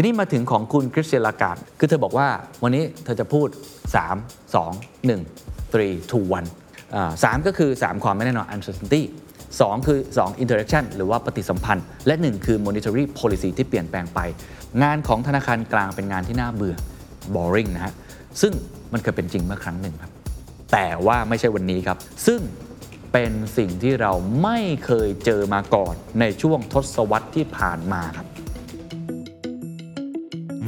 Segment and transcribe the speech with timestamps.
[0.00, 2.28] ทีนี้มาถึงของคุณคริสเตียนลากาดคือเธอบอกว่า
[2.62, 3.48] วันนี้เธอจะพูด
[3.94, 4.56] 3 2
[5.06, 5.12] 1 3
[6.12, 9.02] 2 1อ่าสามก็คือ 3 ความไม่แน่นอน uncertainty
[9.48, 14.20] 2 คือ 2 interaction หรือว่าปฏิสัมพันธ์ และ 1 คือ monetary policy ที่เปลี่ยนแปลงไป
[14.82, 16.76] งานของธนาคารกลางเป็นงานที่น่าเบื่อ
[17.34, 17.94] boring นะฮะ
[18.40, 18.52] ซึ่ง
[18.92, 20.12] มันเคยเป็นจริงเมื่อครั้งหนึ่งครับ
[20.72, 22.40] แต่ว่าไม่ใช่วันนี้ครับ ซึ่ง
[23.12, 24.12] เป็นสิ่งที่เรา
[24.42, 28.29] ไม่เคยเจอมาก่อนในช่วงทศวรรษที่ผ่านมาครับ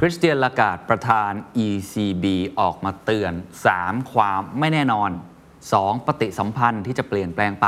[0.00, 1.32] คริสเตียนลากาดประธาน
[1.66, 2.24] ECB
[2.60, 3.32] ออกมาเตือน
[3.72, 5.10] 3 ความไม่แน่นอน
[5.58, 7.66] 2 ปฏิสัมพันธ์ที่จะเปลี่ยนแปลงไป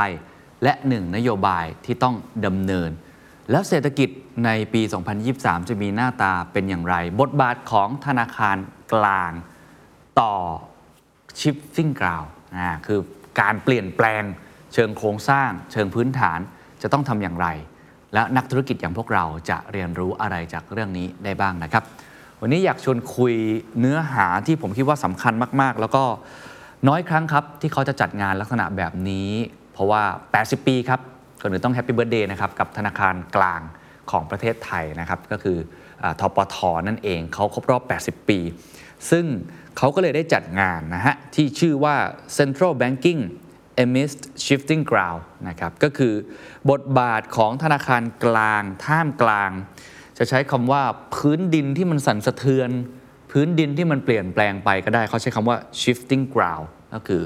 [0.63, 2.89] และ 1 นโยบายที่ต้องดำเนิน
[3.51, 4.09] แล้วเศรษฐกิจ
[4.45, 4.81] ในปี
[5.25, 8.57] 2023 จะมีหน้าตาเป็นอย่างไร บทบาทของธนาคาร
[8.93, 9.31] กลาง
[10.19, 10.35] ต่อ
[11.39, 12.99] shifting ground อ่าคือ
[13.41, 14.23] การเปลี่ยนแปลง
[14.73, 16.39] เชิงโครงสร้าง เชิงพื้นฐาน
[16.81, 17.47] จะต้องทำอย่างไร
[18.13, 21.85] และนักธุรกิจอย่างพวกเราจะเรียนรู้อะไรจากเรื่องนี้ได้บ้างนะครับ
[22.41, 23.33] วันนี้อยากชวนคุย
[23.79, 26.03] เนื้อหาที่ผมคิดว่าสำคัญมาก ๆ แล้วก็
[26.87, 29.31] น้อยครั้งครับ ที่เขาจะจัดงานลักษณะแบบนี้
[29.73, 30.03] เพราะว่า
[30.35, 30.99] 80 ปีครับ
[31.41, 33.61] ก่อนอื่นต้อง Happy Birthday นะครับกับธนาคารกลาง
[34.11, 35.57] ของประเทศไทยนะครับก็คือ
[36.03, 38.39] อ่า ธปท.นั่นเองเขาครบรอบ 80 ปี
[39.11, 39.25] ซึ่ง
[39.77, 41.95] เขาก็เลยได้จัดงานนะฮะที่ชื่อว่า
[42.37, 43.21] Central Banking
[43.83, 46.13] amidst shifting ground นะครับก็คือ
[46.71, 49.51] บทบาทของธนาคารกลางท่ามกลาง
[50.19, 50.83] จะใช้คำว่า
[51.15, 52.69] พื้นดินที่มันสั่นสะเทือน
[53.31, 57.21] พื้นดินที่มันเปลี่ยนแปลงไปก็ได้เขาใช้คำว่า shifting ground ก็คือ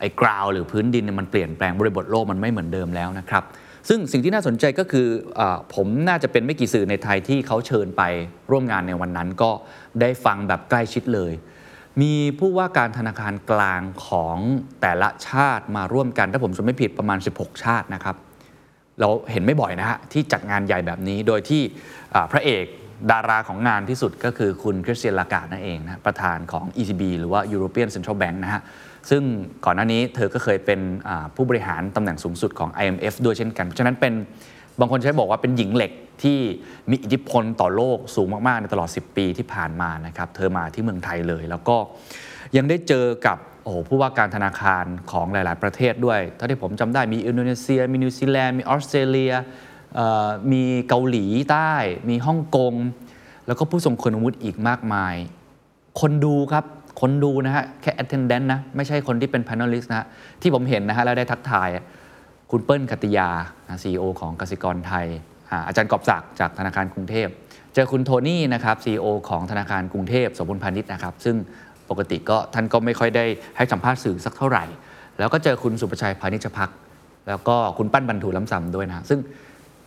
[0.00, 3.44] ไอ้ ground หรือพื้นดินเนี่ยมันเปลี่ยนแปลงบริบทโลกมันไม่เหมือนเดิมแล้วนะครับ
[3.88, 5.06] ซึ่งสิ่งที่น่าสนใจก็คือ
[5.38, 5.40] อ
[5.74, 8.02] ผมน่าจะเป็นไม่กี่สื่อในไทยที่เขาเชิญไป
[8.50, 9.50] ร่วมงานในวันนั้นก็
[10.00, 11.32] ได้ฟังแบบใกล้ชิดเลย
[12.02, 14.36] มีผู้ว่าการธนาคารกลางของ
[14.80, 18.16] แต่ละชาติมาร่วมกัน ถ้าผมจำไม่ผิดประมาณ 16 ชาตินะครับ
[19.00, 21.62] เราเห็นไม่บ่อยนะฮะที่จัดงานใหญ่แบบนี้โดยที่
[22.32, 22.64] พระเอก
[23.10, 28.62] ดาราของงานที่สุดก็คือคุณคริสเตียนลากาดนั่นเองนะประธานของ ECB หรือว่า European Central Bank นะฮะ
[29.10, 29.22] ซึ่ง
[29.64, 30.80] ก่อนหน้านี้เธอก็เคยเป็น
[31.34, 34.12] ผู้บริหารตำแหน่งสูงสุดของ IMF ด้วยเช่นกัน เพราะฉะนั้นเป็น
[34.80, 35.92] บางคนใช้บอกว่าเป็นหญิงเหล็ก
[36.22, 36.38] ที่
[36.90, 41.76] มีอิทธิพลต่อโลกสูงมาก ๆ ในตลอด 10 ปีที่ผ่านมานะครับ เธอมาที่เมืองไทยเลย แล้วก็
[42.56, 49.32] ยังได้เจอกับ โอ้โหผู้ว่าการธนาคารของหลาย ๆ ประเทศด้วย เท่าที่ผมจำได้มีอินโดนีเซีย มีนิวซีแลนด์ มีออสเตรเลีย
[50.52, 51.72] มีเกาหลีใต้
[52.08, 52.74] มีฮ่องกง
[53.46, 55.14] แล้วก็ผู้ทรงคุณวุฒิอีกมากมาย
[56.00, 56.64] คนดูครับ
[57.00, 60.06] คนดูนะฮะ แค่ attendant นะ ไม่ใช่คนที่เป็น panelist นะฮะ
[60.42, 61.68] ที่ผมเห็นนะฮะ แล้วได้ทักทาย
[62.50, 63.28] คุณเปิ้ลขัตติยา
[63.82, 65.06] CEO ของกสิกรไทย
[65.50, 67.28] อาอาจารย์กอบศักดิ์จากธนาคารกรุงเทพ
[67.74, 71.36] เจอคุณโทนี่นะครับ CEO ของธนาคารกรุงเทพสมบูรณ์พาณิชย์นะครับ ซึ่ง
[71.90, 73.24] ปกติก็ท่านก็ไม่ค่อยได้
[73.56, 74.64] ให้สัมภาษณ์สื่อสักเท่าไหร่
[75.18, 76.70] แล้วก็เจอคุณสุประชัยพานิชพัก
[77.28, 79.18] แล้วก็คุณปั้นบรรทุล้ำซ้ำด้วยนะซึ่ง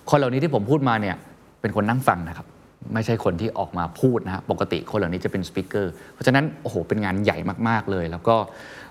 [0.10, 1.16] คนเหล่านี้ที่ผมพูดมาเนี่ย
[1.62, 2.48] เป็นคนนั่งฟังนะครับ
[2.94, 7.38] ไม่ใช่คนที่ออกมาพูดนะฮะปกติคนเหล่านี้จะเป็นสปิเกอร์เพราะฉะนั้นโอ้โหเป็นงานใหญ่
[7.68, 8.36] มากๆเลย แล้วก็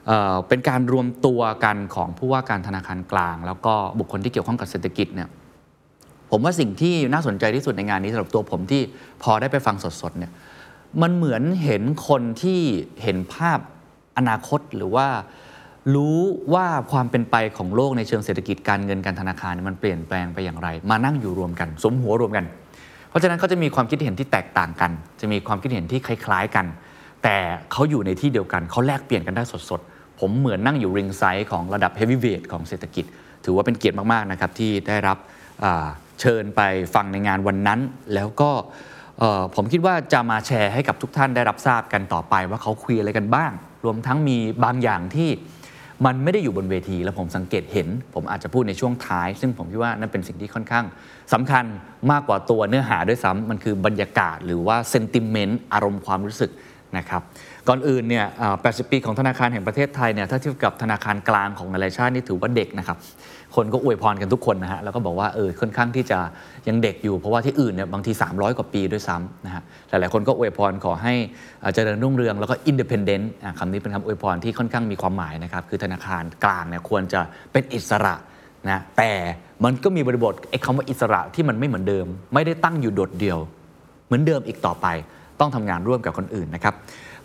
[0.07, 5.29] เเป็นการรวมตัวกันของผู้ว่าการธนาคารกลาง แล้วก็บุคคลที่เกี่ยวข้องกับเศรษฐกิจเนี่ย
[6.31, 8.83] ผมว่าสิ่งที่น่าสนใจที่สุดในงานนี้สำหรับตัวผมที่
[9.23, 10.33] พอได้ไปฟังสดๆเนี่ย
[11.03, 12.61] มันเหมือนเห็นคนที่
[13.03, 13.59] เห็นภาพ
[14.19, 15.09] อนาคตหรือว่า
[15.95, 16.19] รู้
[16.55, 22.45] ว่าความเป็นไปของโลกในเชิงเศรษฐกิจการเงินการธนาคารนี่มันเปลี่ยนแปลงไปอย่างไร มานั่งอยู่รวมกันสมหัวรวมกัน
[23.09, 24.91] เพราะฉะนั้นเขาจะมีความคิดเห็นที่แตกต่างกัน
[25.21, 26.67] จะมีความคิดเห็นที่คล้าย ๆกัน
[27.25, 27.37] แต่
[27.73, 33.05] เขาอยู่ในที่เดียวกันเขาแลกเปลี่ยนกันได้สดๆ ผมเหมือนนั่งอยู่ริงไซด์ของระดับเฮฟวีเวทของเศรษฐกิจ
[33.45, 35.19] ถือว่าเป็นเกียรติมากๆนะครับที่ได้รับ
[36.21, 36.61] เชิญไป
[36.95, 37.81] ฟังในงานวันนั้น
[38.15, 38.51] แล้วก็
[39.55, 43.53] ผมคิดว่าจะมาแชร์ให้กับทุกท่านได้รับทราบกันต่อไป ว่าเขาคุยอะไรกันบ้าง
[43.85, 45.31] รวมทั้งมีบางอย่างที่
[46.07, 50.85] มันไม่ได้อยู่บนเวที แล้วผมสังเกตเห็น ผมอาจจะพูดในช่วงท้าย ซึ่งผมคิดว่านั่นเป็นสิ่งที่ค่อนข้าง
[51.33, 51.65] สำคัญ
[52.11, 56.51] มากกว่าตัวเนื้อหาด้วยซ้ำมันคือบรรยากาศหรือว่าเซนติเมนต์อารมณ์ความรู้สึก
[56.99, 57.23] นะครับ
[57.69, 58.27] ก่อนอื่นเนี่ย
[58.63, 62.99] 80 ปีของธนาคารแห่งประเทศไทยเนี่ย ถ้าเทียบกับธนาคารกลางของนานาชาตินี่ถือว่าเด็กนะครับ
[63.57, 66.19] คนก็อวยพรกันทุกคนนะฮะแล้วก็บอกว่าเออค่อนข้างที่จะ
[66.69, 71.15] ยังเด็กอยู่ เพราะว่าที่อื่นเนี่ยบางที 300 กว่าปีด้วยซ้ำนะฮะหลายๆคนก็อวยพรขอให้
[71.75, 77.21] เจริญรุ่งเรืองแล้วก็ independent คำนี้เป็นคำอวยพรที่ค่อนข้างมีความหมายนะครับคือธนาคารกลางเนี่ยควรจะ
[77.53, 78.15] เป็นอิสระ
[78.69, 79.13] นะแต่
[79.65, 83.39] มันก็มีบริบทไอ้คำว่าอิสระที่มันไม่เหมือนเดิม ไม่ได้ตั้งอยู่โดดเดี่ยว
[84.07, 84.87] เหมือนเดิมอีกต่อไป
[85.41, 86.75] ต้องทำงานร่วมกับคนอื่นนะครับ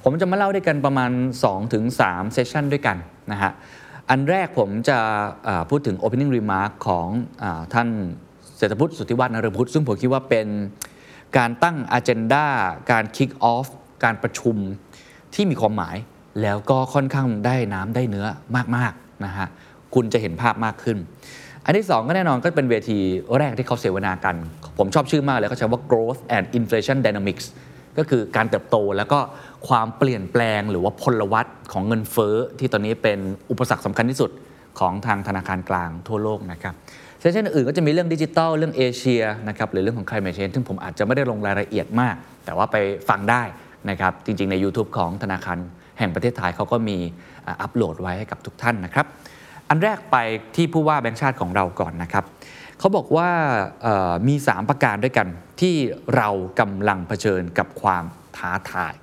[0.03, 1.11] ผมจะมาเล่าด้วยกันประมาณ
[1.71, 2.97] 2-3เซสชันด้วยกัน
[3.31, 3.51] นะฮะ
[4.09, 4.99] อันแรกผมจะ
[5.69, 7.07] พูดถึง opening remark ของ
[7.43, 7.87] อท่าน
[8.57, 10.47] เศรษฐพุทธสุทธิวัฒน์นรพุทธซึ่งผมคิดว่าเป็น
[11.37, 12.45] การตั้ง agenda
[12.91, 13.67] การ kick off
[14.03, 14.55] การประชุม
[15.33, 15.95] ที่มีความหมาย
[16.41, 18.27] แล้วก็ค่อนข้างได้น้ำได้เนื้อ
[18.75, 19.47] มากๆนะฮะ
[19.95, 20.97] คุณจะเห็นภาพมากขึ้น
[21.65, 22.99] อันที่ 2 ก็แน่นอนก็เป็นเวที
[23.39, 24.35] แรกที่เขาเสวนากัน
[24.77, 27.45] ผมชอบชื่อมากเลยเขาใช้ว่า growth and inflation dynamics
[27.97, 29.19] ก็คือการเติบโตแล้วก็
[29.67, 33.19] ความเปลี่ยนแปลงหรือว่าพลวัตของเงินเฟ้อที่ตอนนี้เป็น
[33.51, 34.31] อุปสรรคสำคัญที่สุด
[34.79, 36.73] ของทางธนาคารกลางทั่วโลกนะครับ
[37.19, 42.15] เซสชันอื่นก็จะมีเรื่องดิจิทัลเรื่องเอเชียนะครับหรือเรื่องของ climate change ซึ่งผมอาจจะไม่ได้ลงรายละเอียดมาก
[42.45, 42.77] แต่ว่าไป
[43.09, 43.43] ฟังได้
[43.89, 45.57] นะครับจริงๆ ใน YouTube ของธนาคาร
[45.99, 46.97] แห่งประเทศไทยเขาก็มี
[47.61, 49.05] อัปโหลดไว้ให้กับทุกท่านนะครับ
[49.69, 50.17] อันแรกไป
[50.55, 52.23] ที่ผู้ว่าแบงค์ชาติของเราก่อนนะครับ
[52.79, 53.29] เขาบอกว่า
[54.27, 55.27] มี 3 ประการด้วยกัน
[55.61, 55.75] ที่
[56.15, 58.03] เรากำลังเผชิญกับความ
[58.37, 58.93] ท้าทาย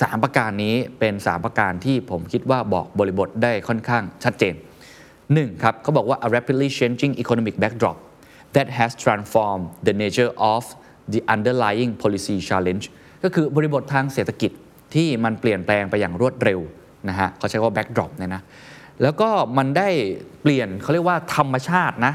[0.00, 4.54] 3 ประการนี้เป็น 3 ประการที่ผมคิดว่าบอกบริบทได้ค่อนข้างชัดเจน
[5.08, 5.62] 1.
[5.62, 7.96] ครับเขาบอกว่า a rapidly changing economic backdrop
[8.56, 10.62] that has transformed the nature of
[11.12, 12.84] the underlying policy challenge
[13.22, 14.50] ก็คือบริบททางเศรษฐกิจ
[14.94, 16.60] ที่มันเปลี่ยนแปลงไปอย่างรวดเร็ว
[17.08, 18.42] นะฮะเขาใช้ว่า backdrop เนี่ยนะ
[19.02, 19.88] แล้วก็มันได้
[20.42, 22.14] เปลี่ยนเขาเรียกว่าธรรมชาตินะ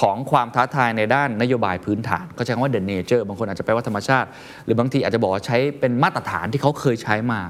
[0.00, 4.28] ของความท้าทายในด้านนโยบายพื้นฐานเขาใช้คำว่า the nature บางคนอาจจะแปลว่าธรรมชาติ
[4.64, 7.40] หรือบางทีอาจจะบอกใช้เป็นมาตรฐานที่เขาเคยใช้มา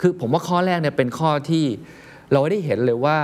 [0.00, 1.64] คือผมว่าข้อแรกเนี่ยเป็นข้อที่
[2.32, 3.18] เราได้เห็นเลยว่า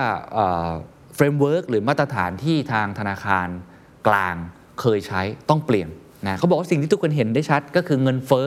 [1.15, 3.49] framework หรือมาตรฐานที่ทางธนาคาร
[4.09, 4.35] กลาง
[4.81, 5.21] เคยใช้
[5.51, 5.89] ต้องเปลี่ยน
[6.27, 8.47] นะเขาบอกว่าสิ่งที่ทุกคนเห็นได้ชัดก็คือเงินเฟ้อ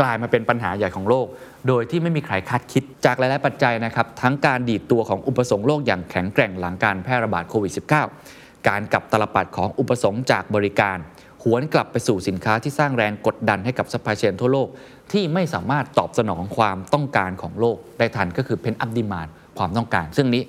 [0.00, 1.26] กลายมาเป็นปัญหาใหญ่ของโลก
[1.68, 10.98] โดยที่ไม่มีใครคาดคิดจากหลาย ๆ ปัจจัยนะครับ ทั้งการดีดตัวของอุปสงค์โลกอย่างแข็งแกร่งหลังการแพร่ระบาดโควิด -19 การกลับตาลปัตรของอุปสงค์จากบริการ
[11.42, 14.68] หวนกลับไปสู่สินค้าที่สร้างแรงกดดันให้กับ supply chain ทั่วโลก
[15.12, 19.26] ที่ไม่สามารถตอบสนองความต้องการของโลกได้ทันก็คือ pent-up demand
[19.58, 20.42] ความต้องการ ซึ่งนี้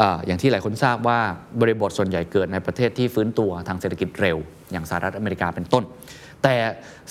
[0.00, 1.20] อออย่างที่หลายคนทราบว่า
[1.60, 4.36] บริบทส่วนใหญ่เกิดในประเทศที่ฟื้นตัวทางเศรษฐกิจเร็ว
[4.72, 5.84] อย่างสหรัฐอเมริกาเป็นต้น
[6.42, 6.56] แต่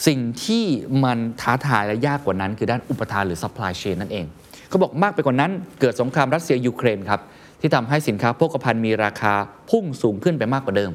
[0.07, 0.65] สิ่งที่
[1.03, 4.25] มันท้าทายและยากกว่านั้น คือด้านอุปทานหรือ supply chain นั่นเอง
[4.69, 5.51] เขาบอกมากไปกว่านั้น
[5.81, 7.21] เกิดสงครามรัสเซียยูเครนครับ
[7.59, 9.33] ที่ทำให้สินค้าโภคภัณฑ์มีราคา
[9.69, 10.91] พุ่งสูงขึ้นไปมากกว่าเดิม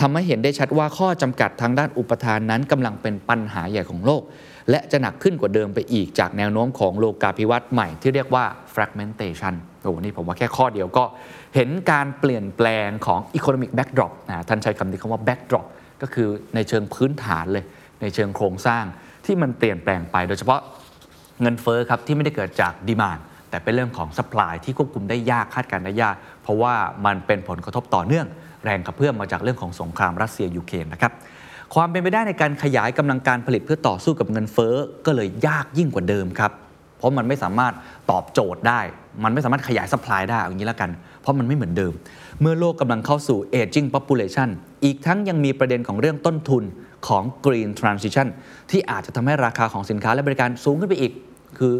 [0.00, 4.22] ทำให้เห็นได้ชัดว่าข้อจำกัดทางด้านอุปทานนั้นกำลังเป็นปัญหาใหญ่ของโลก
[4.70, 8.44] และจะหนักขึ้นกว่าเดิมไปอีกจากแนวโน้มของโลกาภิวัตน์ใหม่ที่เรียกว่า
[8.74, 11.04] fragmentation โอ้โหนี่ผมว่าแค่ข้อเดียวก็
[11.54, 15.66] เห็นการเปลี่ยนแปลงของ economic backdrop นะท่านใช้คำนี้คำว่า backdrop
[16.02, 17.64] ก็คือในเชิงพื้นฐานเลย
[18.00, 18.84] ในเชิงโครงสร้าง
[19.26, 20.60] ที่มันเปลี่ยนแปลงไป โดยเฉพาะ
[21.42, 23.18] เงินเฟ้อครับที่ไม่ได้เกิดจากดีมาน
[23.50, 26.74] แต่เป็นเรื่องของ supply ที่ควบคุมได้ยากคาดการณ์ได้ยาก เพราะว่า
[27.06, 28.26] มันเป็นผลกระทบต่อเนื่อง
[28.64, 31.12] แรงกระเพื่อมมาจากเรื่องของสงครามรัสเซียยูเครนนะครับ
[31.74, 34.74] ความเป็นไปได้ในการขยายกำลังการผลิตเพื่อต่อสู้กับเงินเฟ้อ
[35.06, 36.52] ก็เลยยากยิ่งกว่าเดิมครับ
[36.98, 37.74] เพราะมันไม่สามารถ
[38.10, 38.80] ตอบโจทย์ได้
[39.24, 40.90] มันไม่สามารถขยาย supply ได้อย่างนี้แล้วกัน
[41.20, 41.92] เพราะมันไม่เหมือนเดิม
[42.40, 44.48] เมื่อโลกกำลังเข้าสู่ aging population
[44.84, 46.64] อีกทั้งยังมีประเด็นของเรื่องต้นทุน
[47.06, 48.28] ของ green transition
[48.70, 51.12] ที่อาจจะทำให้ราคาของสินค้าและบริการสูงขึ้นไปอีก
[51.58, 51.74] คือ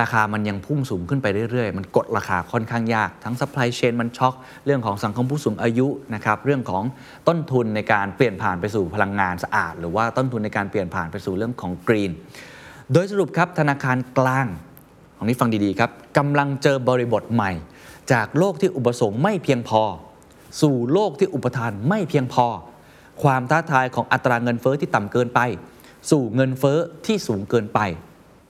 [0.00, 4.34] ราคามันยังพุ่งสูงขึ้นไปเรื่อยๆ มันกดราคาค่อนข้างยาก ทั้ง supply chain มันช็อก
[4.66, 6.82] เรื่องของสังคมผู้สูงอายุนะครับเรื่องของ
[7.28, 12.12] ต้นทุนในการเปลี่ยนผ่านไปสู่พลังงานสะอาด หรือว่าต้นทุนในการเปลี่ยนผ่านไปสู่เรื่องของ green
[12.92, 14.46] โดยสรุปครับธนาคารกลาง
[15.16, 17.50] ของนี้ฟังดีๆครับกำลังเจอบริบทใหม่
[18.12, 19.82] จากโลกที่อุปสงค์ไม่เพียงพอ
[20.62, 22.46] สู่โลกที่อุปทานไม่เพียงพอ
[23.22, 25.40] ความท้าทายของอัตราเงินเฟ้อที่ต่ำเกินไป
[26.10, 27.80] สู่เงินเฟ้อที่สูงเกินไป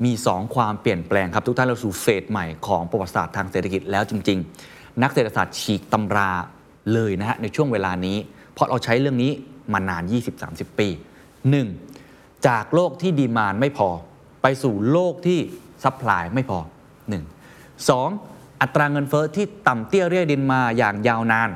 [0.05, 4.39] มี 2 ความเปลี่ยนแปลงครับ ทุกท่านเราสู่เฟสใหม่ของประวัติศาสตร์ทางเศรษฐกิจแล้วจริง
[4.71, 6.31] ๆ นักเศรษฐศาสตร์ฉีกตำรา
[6.95, 8.17] เลยนะฮะในช่วงเวลานี้
[8.53, 9.33] เพราะเราใช้เรื่องนี้
[9.73, 10.03] มานาน
[10.41, 10.89] 20-30 ปี
[11.67, 12.47] 1.
[12.47, 13.89] จากโลกที่ demand ไม่พอ
[14.43, 15.39] ไปสู่โลกที่
[15.85, 16.59] supply ไม่พอ
[17.25, 17.89] 1.
[17.89, 18.61] 2.
[18.63, 21.51] อัตราเงินเฟ้อที่ต่ำเตี้ยเรียดินมาอย่างยาวนาน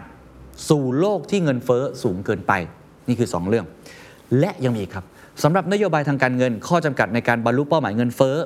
[0.68, 2.52] สู่โลกที่เงินเฟ้อสูงเกินไป
[3.09, 3.66] นี่คือ 2 เรื่อง
[4.38, 5.04] และยังมีครับ
[5.42, 8.37] สำหรับนโยบายทางการเงิน ข้อจำกัดในการบรรลุเป้าหมายเงินเฟ้อ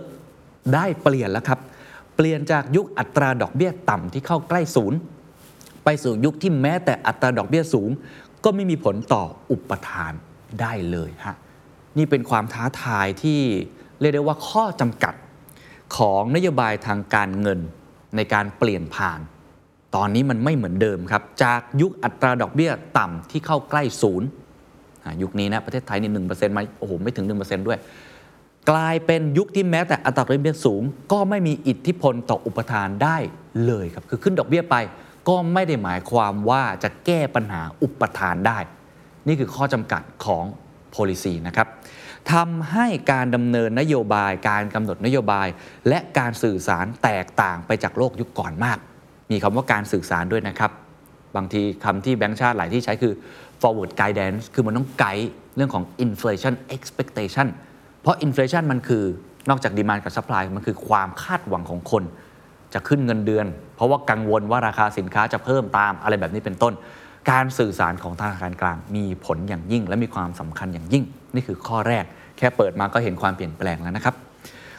[0.74, 1.58] ได้เปลี่ยนแล้วครับ
[2.16, 4.98] เปลี่ยนจากยุคอัตราดอกเบี้ยต่ำที่เข้าใกล้ศูนย์
[5.84, 7.90] ไปสู่ยุคที่แม้แต่อัตราดอกเบี้ยสูง
[8.44, 10.12] ก็ไม่มีผลต่ออุปทาน
[10.60, 11.36] ได้เลยฮะ
[11.98, 13.40] นี่เป็นความท้าทายที่
[14.00, 15.14] เรียกได้ว่าข้อจำกัด
[15.96, 17.60] ของนโยบายทางการเงิน
[18.16, 19.20] ในการเปลี่ยนผ่าน
[19.94, 24.28] ตอนนี้มันไม่เหมือนเดิมครับ จากยุคอัตราดอกเบี้ยต่ำที่เข้าใกล้ศูนย์
[25.22, 27.78] ยุคนี้นะประเทศไทยนี่หนึ่งเปอร์เซ็นต์มาโอ้โหไม่ถึงหนึ่งเปอร์เซ็นต์ด้วย
[28.70, 30.82] กลายเป็นยุคที่แม้แต่อัตราดอกเบี้ยสูง
[31.12, 33.16] ก็ไม่มีอิทธิพลต่ออุปทานได้
[33.66, 34.76] เลยครับคือขึ้นดอกเบี้ยไป
[35.28, 38.58] ก็ไม่ได้หมายความว่าจะแก้ปัญหาอุปทานได้
[39.26, 40.44] นี่คือข้อจำกัดของ
[40.94, 41.68] policy นะครับ
[42.32, 45.48] ทำให้การดำเนินนโยบาย การกำหนดนโยบาย
[45.88, 48.78] และการสื่อสารแตกต่างไปจากโลกยุคก่อนมาก
[49.30, 50.72] มีคำว่าการสื่อสารด้วยนะครับ
[51.36, 53.12] บางทีคำที่แบงก์ชาติหลายที่ใช้คือ
[53.64, 57.46] forward guidance คือมันต้องไกด์เรื่องของ inflation expectation
[58.00, 59.04] เพราะ inflation มันคือ
[59.50, 62.02] นอกจาก demand กับ supply มันคือความคาดหวังของคน
[62.74, 66.72] จะขึ้นเงินเดือน เพราะว่ากังวลว่าราคาสินค้าจะเพิ่มตามอะไรแบบนี้เป็นต้น
[67.30, 71.04] การสื่อสารของธนาคารกลางมีผลอย่างยิ่ง และมีความสำคัญอย่างยิ่ง
[71.34, 72.04] นี่คือข้อแรก
[72.38, 74.14] แค่เปิดมาก็เห็นความเปลี่ยนแปลงแล้วนะครับ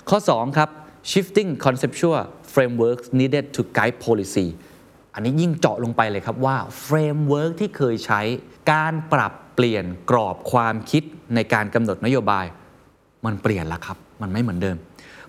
[0.10, 0.70] ข้อ 2 ครับ
[1.12, 2.22] shifting conceptual
[2.54, 4.48] frameworks needed to guide policy
[5.15, 8.22] อันนี้ยิ่งเจาะลงไปเลยครับว่า framework ที่เคยใช้
[8.72, 11.03] การปรับเปลี่ยนกรอบความคิด
[11.36, 12.45] ในการกำหนดนโยบาย
[13.25, 14.77] มันเปลี่ยนแล้วครับ มันไม่เหมือนเดิม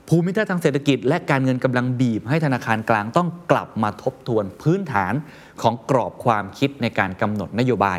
[0.09, 5.15] ภูมิทัศน์ทางเศรษฐกิจ และการเงินกำลังบีบให้ธนาคารกลางต้องกลับมาทบทวนพื้นฐาน
[5.63, 7.99] ของกรอบความคิดในการกำหนดนโยบาย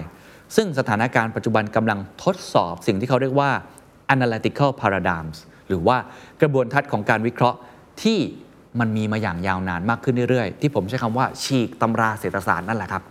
[0.56, 3.52] ซึ่งสถานการณ์ปัจจุบันกำลังทดสอบสิ่งที่เขาเรียกว่า
[4.16, 5.98] analytical paradigms หรือว่า
[6.42, 7.58] กระบวนทัศน์ของการวิเคราะห์
[8.04, 8.20] ที่
[8.80, 13.04] มันมีมาอย่างยาวนานมากขึ้นเรื่อยๆ ที่ผมใช้คำว่าฉีกตำราเศรษฐศาสตร์นั่นแหละครับ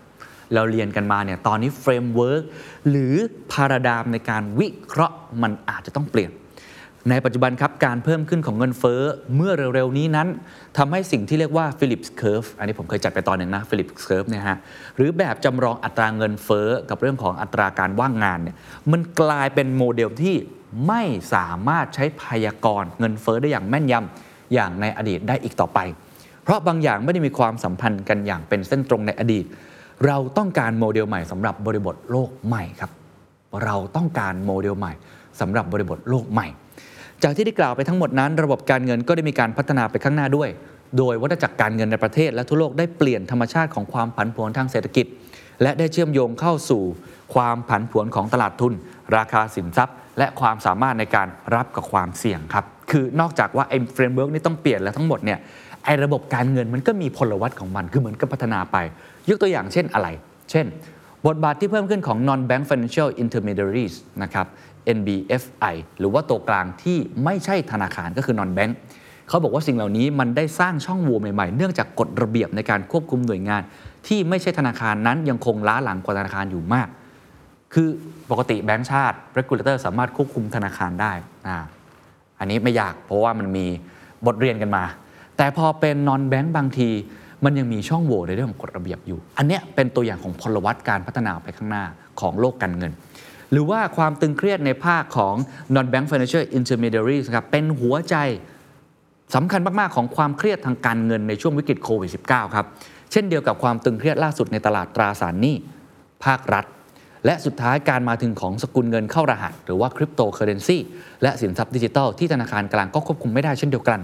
[0.54, 2.42] เราเรียนกันมาเนี่ยตอนนี้ framework
[2.88, 3.14] หรือ
[3.52, 6.32] paradigm ในการวิเคราะห์มันอาจจะต้องเปลี่ยน
[7.10, 9.00] ในปัจจุบันครับ การเพิ่มขึ้นของเงินเฟ้อ
[9.36, 10.28] เมื่อเร็วๆ นี้นั้น
[10.76, 14.58] ทำให้สิ่งที่เรียกว่า Phillips Curve อันนี้ผมเคยจัดไปตอนหนึ่งนะ Phillips Curve เนี่ยฮะ
[14.96, 18.56] หรือแบบจำลองอัตราเงินเฟ้อกับเรื่องของอัตราการว่างงานเนี่ย
[18.92, 20.36] มันกลายเป็นโมเดลที่
[20.88, 21.02] ไม่
[21.34, 25.78] สามารถใช้พยากรณ์เงินเฟ้อได้อย่างแม่นยำ อย่างในอดีตได้อีกต่อไป
[26.44, 29.44] เพราะบางอย่างไม่ได้มีความสัมพันธ์กันอย่างเป็นเส้นตรงในอดีต
[30.06, 32.90] เราต้องการโมเดลใหม่สำหรับบริบทโลกใหม่ครับ
[33.64, 34.92] เราต้องการโมเดลใหม่
[35.40, 36.46] สำหรับบริบทโลกใหม่
[37.22, 40.48] จากที่ได้กล่าวไปทั้งหมดนั้น ระบบการเงินก็ได้มีการพัฒนาไปข้างหน้าด้วย
[40.98, 45.06] โดยวัฏจักรการเงินในประเทศและทั่วโลกได้เปลี่ยนธรรมชาติของความผันผวนทางเศรษฐกิจ
[45.62, 46.82] และได้เชื่อมโยงเข้าสู่
[47.34, 48.72] ความผันผวนของตลาดทุน
[49.16, 55.38] ราคาสินทรัพย์ และความสามารถในการรับกับความเสี่ยงครับ คือนอกจากว่าไอ้ framework นี้ต้องเปลี่ยนแล้วทั้งหมดเนี่ย
[55.84, 58.76] ไอ้ระบบการเงินมันก็มีพลวัตของมัน คือเหมือนกับพัฒนาไป
[59.28, 60.08] ยกตัวอย่างเช่นอะไร
[60.50, 60.66] เช่น
[61.26, 64.46] บทบาทที่เพิ่มขึ้นของ non bank financial intermediaries นะครับ
[64.96, 68.72] NBFI หรือว่าตัวกลางที่ไม่ใช่ธนาคารก็คือ non bank
[69.28, 73.62] เขาบอกว่าสิ่งเหล่านี้มันได้สร้างช่องโหว่ใหม่ๆ เนื่องจากกฎระเบียบในการควบคุมหน่วยงาน
[74.06, 76.88] ที่ไม่ใช่ธนาคารนั้นยังคงล้าหลังกว่าธนาคารอยู่มาก
[77.78, 77.90] คือ
[78.30, 81.12] ปกติแบงก์ชาติ regulator สามารถควบคุมธนาคารได้
[81.46, 81.56] อ่า
[82.38, 83.66] อันนี้ไม่ยากเพราะว่ามันมี
[84.26, 84.84] บทเรียนกันมา
[85.36, 86.88] แต่พอเป็น non bank บางที
[87.44, 91.84] มันยังมีช่องโหว่ในเรื่องของกฎระเบียบอยู่ อันเนี้ยเป็นตัวอย่างของพลวัตการพัฒนาไปข้างหน้า
[92.20, 92.92] ของโลกการเงิน
[93.50, 95.34] หรือว่าความตึงเครียดในภาคของ
[95.74, 98.16] non bank financial intermediaries ครับเป็นหัวใจ
[99.34, 102.66] สำคัญมาก ๆ ของความเครียดทางการเงินในช่วงวิกฤตโควิด -19 ครับ
[103.12, 105.56] เช่นเดียวกับความตึงเครียดล่าสุดในตลาดตราสารหนี้
[106.24, 106.64] ภาครัฐ
[107.26, 110.78] และสุดท้ายการมาถึงของสกุลเงินเข้ารหัส หรือว่าคริปโตเคอเรนซี
[111.22, 114.00] และสินทรัพย์ดิจิทัลที่ธนาคารกลางก็ควบคุมไม่ได้เช่นเดียวกัน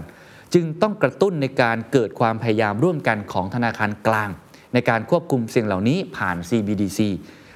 [0.53, 4.29] จึงต้องกระตุ้นในการเกิดความพยายามร่วมกันของธนาคารกลาง
[4.73, 6.99] ในการควบคุมสิ่งเหล่านี้ผ่าน CBDC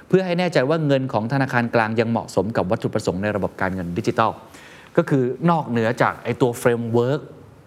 [0.07, 4.31] เพื่อให้แน่ใจว่าเงินของธนาคารกลางยังเหมาะสมกับวัตถุประสงค์ในระบบการเงินดิจิทัล
[4.97, 7.22] ก็คือนอกเหนือจากไอ้ตัว framework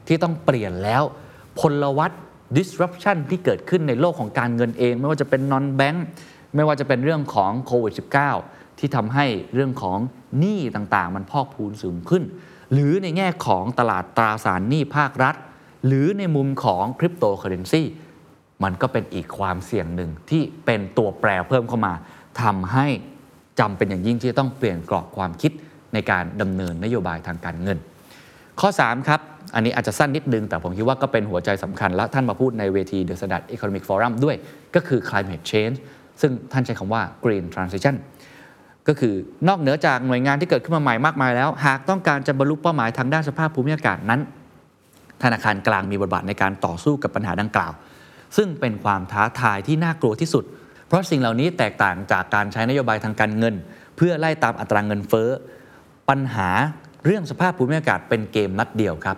[0.09, 1.03] ที่ต้องเปลี่ยนแล้ว
[1.59, 2.13] พลวัต
[2.57, 5.99] disruption ที่เกิดขึ้นในโลกของการเงินเอง ไม่ว่าจะเป็น non bank
[6.55, 7.95] ไม่ว่าจะเป็นเรื่องของโควิด
[8.37, 9.99] -19 ที่ทำให้เรื่องของ
[10.39, 12.23] หนี้ต่างๆ มันพอกพูนสูงขึ้น
[12.73, 15.35] หรือในแง่ของตลาดตราสารหนี้ภาครัฐ
[15.87, 17.83] หรือในมุมของคริปโตเคอเรนซี
[18.65, 21.95] มันก็เป็นอีกความเสี่ยงหนึ่งที่เป็นตัวแปรเพิ่มเข้ามา
[22.43, 22.87] ทำให้
[23.61, 25.53] จำเป็นอย่างยิ่งที่จะต้องเปลี่ยนกรอบความคิด
[25.95, 27.79] ในการดำเนินนโยบายทางการเงิน
[28.61, 29.21] ข้อ 3 ครับ
[29.55, 34.37] อันนี้อาจจะสั้นนิดนึง แต่ผมคิดว่าก็เป็นหัวใจสำคัญและท่านมาพูดในเวที The Standard Economic Forum ด้วย
[34.75, 35.77] ก็คือ climate change
[36.21, 37.95] ซึ่งท่านใช้คำว่า green transition
[38.89, 39.15] ก็คือ
[39.49, 44.21] นอกเหนือจากหน่วยงานที่เกิดขึ้นมาใหม่มากมายแล้ว หากต้องการจะบรรลุเป้าหมายทางด้านสภาพภูมิอากาศนั้น
[45.23, 47.73] ธนาคารกลางมีบทบาทในการต่อสู้กับปัญหาดังกล่าว
[48.37, 50.45] ซึ่งเป็นความท้าทายที่น่ากลัวที่สุด
[50.87, 53.55] เพราะสิ่งเหล่านี้แตกต่างจากการใช้นโยบายทางการเงิน
[53.97, 55.29] เพื่อไล่ตามอัตราเงินเฟ้อ
[56.09, 56.49] ปัญหา
[57.05, 59.17] เรื่องสภาพภูมิอากาศเป็นเกมนัดเดียวครับ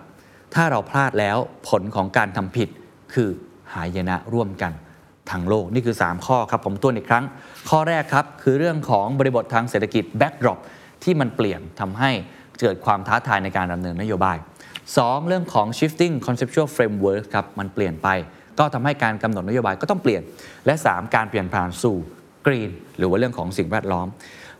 [0.53, 2.69] ถ้าเราพลาดแล้วผลของการทำผิด
[3.13, 3.29] คือ
[3.73, 4.71] หายนะร่วมกัน
[5.31, 7.25] ทั้งโลก นี่คือ 3 ข้อครับผมตัวนอีกครั้ง
[7.69, 10.59] ข้อแรกครับคือเรื่องของบริบททางเศรษฐกิจ backdrop
[11.03, 12.11] ที่มันเปลี่ยนทำให้
[12.61, 14.37] เกิดความท้าทายในการดำเนินนโยบาย
[14.83, 15.27] 2.
[15.27, 18.07] เรื่องของ shifting conceptual framework ครับมันเปลี่ยนไป
[18.59, 20.21] ก็ทำให้การกำหนดนโยบายก็ต้องเปลี่ยน
[20.65, 21.97] และ 3 การเปลี่ยนผ่านสู่
[22.45, 24.07] green หรือว่าเรื่องของสิ่งแวดล้อม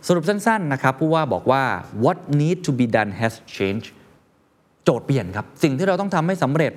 [0.08, 1.64] สรุปสั้นๆนะครับผู้ว่าบอกว่า
[2.04, 3.90] what need to be done has changed
[4.84, 6.74] โจทย์เปลี่ยนครับ สิ่งที่เราต้องทำให้สำเร็จ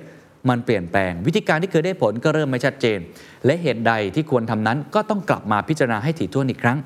[0.49, 2.99] มันเปลี่ยนแปลง วิธีการที่เคยได้ผลก็เริ่มไม่ชัดเจน
[3.45, 6.77] และเหตุใดที่ควรทำนั้นก็ต้องกลับมาพิจารณาให้ถี่ถ้วนอีกครั้ง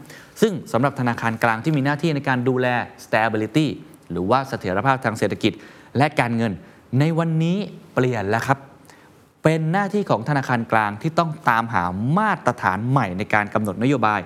[0.42, 2.68] ซึ่งสำหรับธนาคารกลางที่มีหน้าที่ในการดูแล
[3.06, 3.68] stability
[4.12, 5.54] หรือว่าเสถียรภาพทางเศรษฐกิจ
[5.98, 6.54] และการเงิน
[7.00, 7.58] ในวันนี้
[7.94, 8.58] เปลี่ยนแล้วครับ
[9.44, 11.84] เป็นหน้าที่ของธนาคารกลางที่ต้องตามหา
[12.18, 14.22] มาตรฐานใหม่ในการกำหนดนโยบาย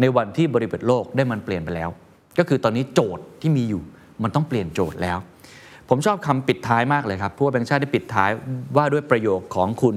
[0.00, 1.90] ในวันที่บริบทโลกได้มันเปลี่ยนไปแล้ว
[2.38, 3.82] ก็คือตอนนี้โจทย์ที่มีอยู่
[4.22, 5.18] มันต้องเปลี่ยนโจทย์แล้ว
[5.92, 8.30] ผมชอบคำปิดท้ายมากเลยครับผู้ว่าแบงค์ชาติได้ปิดท้าย
[8.76, 9.96] ว่าด้วยประโยคของคุณ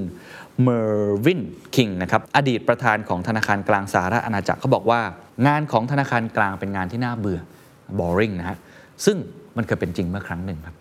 [0.62, 1.40] เมอร์วิน
[1.74, 5.00] คิงนะครับอดีตประธานของธนาคารกลางสหรัฐอาณาจักรเขาบอกว่า
[5.46, 7.40] งานของธนาคารกลางเป็นงานที่น่าเบื่อ
[7.98, 8.58] boring นะฮะ
[9.04, 9.16] ซึ่ง
[9.56, 10.76] มันเคยเป็นจริงเมื่อครั้งหนึ่งครับ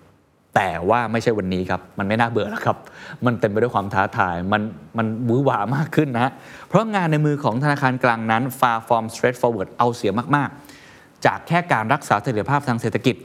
[0.55, 2.77] แต่ว่าไม่ใช่วันนี้ครับ มันไม่น่าเบื่อแล้วครับ
[3.25, 4.61] มันเต็มไปด้วยความท้าทาย มัน
[4.97, 6.31] มันวื้อหวามากขึ้นนะฮะ
[6.67, 10.49] เพราะงานในมือของธนาคารกลางนั้น far from straightforward เอาเสียมาก
[10.87, 13.15] ๆ จากแค่การรักษาเสถียรภาพทางเศรษฐกิจ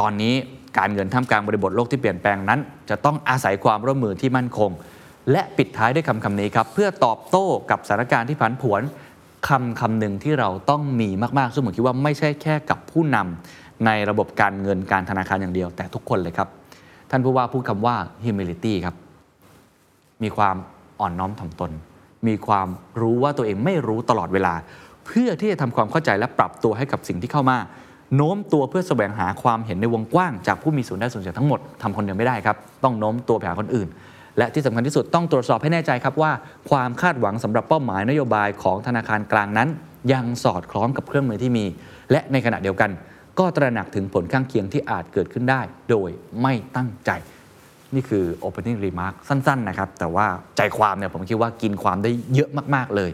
[0.00, 0.34] ตอนนี้
[0.76, 2.60] การเงินท่ามกลางบริบทโลกที่เปลี่ยนแปลงนั้น
[2.90, 4.70] จะต้องอาศัยความร่วมมือที่มั่นคง
[5.32, 8.82] และปิดท้ายด้วยคำคำนี้ครับ เพื่อตอบโต้กับสถานการณ์ที่ผันผวน
[9.48, 11.08] คำคำหนึ่งที่เราต้องมี
[11.38, 16.48] มากๆซึ่งผมคิดว่าไม่ใช่แค่กับผู้นำในระบบการเงินการธนาคารอย่างเดียว แต่ทุกคนเลยครับ
[17.10, 18.96] ท่านผู้ว่าพูดคำว่า humility ครับ
[20.22, 20.56] มีความ
[21.00, 21.72] อ่อนน้อมถ่อมตน
[22.26, 22.68] มีความ
[23.00, 24.54] รู้ว่าตัวเองไม่รู้ตลอดเวลา
[25.06, 27.58] เพื่อที่จะทำความเข้าใจและปรับตัวให้กับสิ่งที่เข้ามา
[28.16, 33.88] โน้มตัวเพื่อแสวงหาความเห็นในวงกว้างจากผู้มีส่วนได้ส่วนเสียทั้งหมดทำคนเดียวไม่ได้ครับ ต้องโน้มตัวไปหาคนอื่น
[34.38, 36.32] และที่สำคัญที่สุดต้องตรวจสอบให้แน่ใจครับว่า
[36.70, 39.68] ความคาดหวังสำหรับเป้าหมายนโยบายของธนาคารกลางนั้น
[40.12, 41.64] ยังสอดคล้องกับเครื่องมือที่มี
[42.10, 42.90] และในขณะเดียวกัน
[43.38, 45.60] ก็ตระหนักถึงผลข้างเคียงที่อาจเกิดขึ้นได้
[45.90, 46.10] โดย
[46.42, 47.10] ไม่ตั้งใจ
[47.94, 53.10] นี่คือ opening remark สั้น ๆ นะครับ แต่ว่าใจความเนี่ยผมคิดว่ากินความได้เยอะมากๆเลย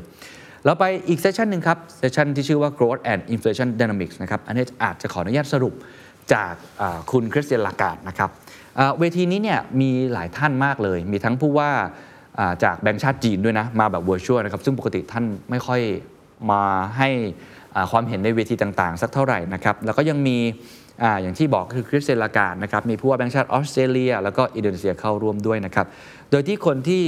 [0.65, 5.75] แล้วไปอีกเซสชันหนึ่งครับเซสชันที่ชื่อว่า growth and inflation dynamics นะครับอันนี้อาจจะขออนุญาตสรุป
[6.33, 6.53] จาก
[7.11, 8.31] คุณคริสเตียนลากาดนะครับ
[8.99, 11.71] เวทีนี้เนี่ยมีหลายท่านมากเลย มีทั้งผู้ว่า
[12.65, 15.81] จากแบงก์ชาติจีนด้วยนะ มาแบบ virtual นะครับ ซึ่งปกติท่านไม่ค่อย
[16.51, 16.63] มา
[16.99, 17.09] ให้
[17.91, 25.87] ความเห็นในเวทีต่างๆ สักเท่าไหร่นะครับ แล้วก็ยังมีอย่างที่บอกคือคริสตินลาการ์ดนะครับ มีผู้ว่าแบงก์ชาติออสเตรเลีย แล้วก็อินโดนีเซียเข้าร่วมด้วยนะครับ
[26.35, 27.05] โดยที่คนที่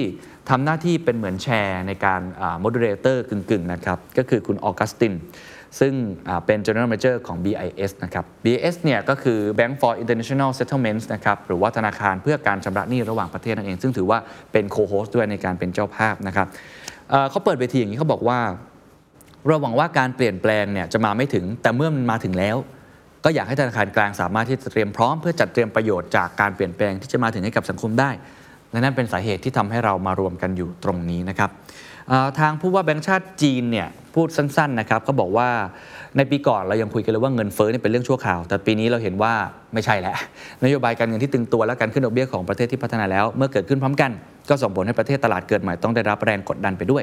[0.50, 2.21] ทำหน้าที่เป็นเหมือน chair ในการ
[2.61, 5.14] moderator กึ่งๆนะครับก็คือคุณออกัสติน
[5.80, 5.92] ซึ่ง
[6.47, 14.19] เป็น General Manager ของ BIS นะครับ BIS เนี่ยก็คือ Bank for International Settlements นะครับหรือว่าธนาคารเพื่อการชำระหนี้ระหว่างประเทศนั่นเอง ซึ่งถือว่า
[14.52, 16.47] เป็นโคโฮสด้วยในการเป็นเจ้าภาพนะครับ
[17.10, 18.39] เอ่อเขาเปิดเวทีอย่างนี้เขาบอกว่า
[19.47, 22.56] เราหวังว่าการเปลี่ยนแปลงเนี่ยจะมาไม่ถึงแต่เมื่อมันมาถึงแล้ว
[23.25, 28.10] ก็อยากให้ธนาคารกลางสามารถที่จะเตรียมพร้อมเพื่อจัดเตรียมประโยชน์จากการเปลี่ยนแปลงที่จะมาถึงให้กับสังคมได้
[28.76, 31.50] และนั่นเป็นสาเหตุที่ทำให้เรามารวมกันอยู่ตรงนี้นะครับ
[32.39, 35.49] ทางผู้ว่าแบงก์ชาติจีนเนี่ยพูดสั้นๆนะครับก็บอกว่า
[36.17, 39.32] ในปีก่อนเรายังคุยกันเลยว่าเงินเฟ้อเนี่ยเป็นเรื่องชั่วคราว แต่ปีนี้เราเห็นว่า
[39.75, 40.17] ไม่ใช่แล้ว
[40.65, 44.10] นโยบายการเงินที่ตึงตัวและการขึ้นดอกเบี้ยของประเทศที่พัฒนาแล้ว เมื่อเกิดขึ้นพร้อมกัน
[44.49, 47.02] ก็ส่งผลให้ประเทศตลาดเกิดใหม่ต้องได้รับแรงกดดันไปด้วย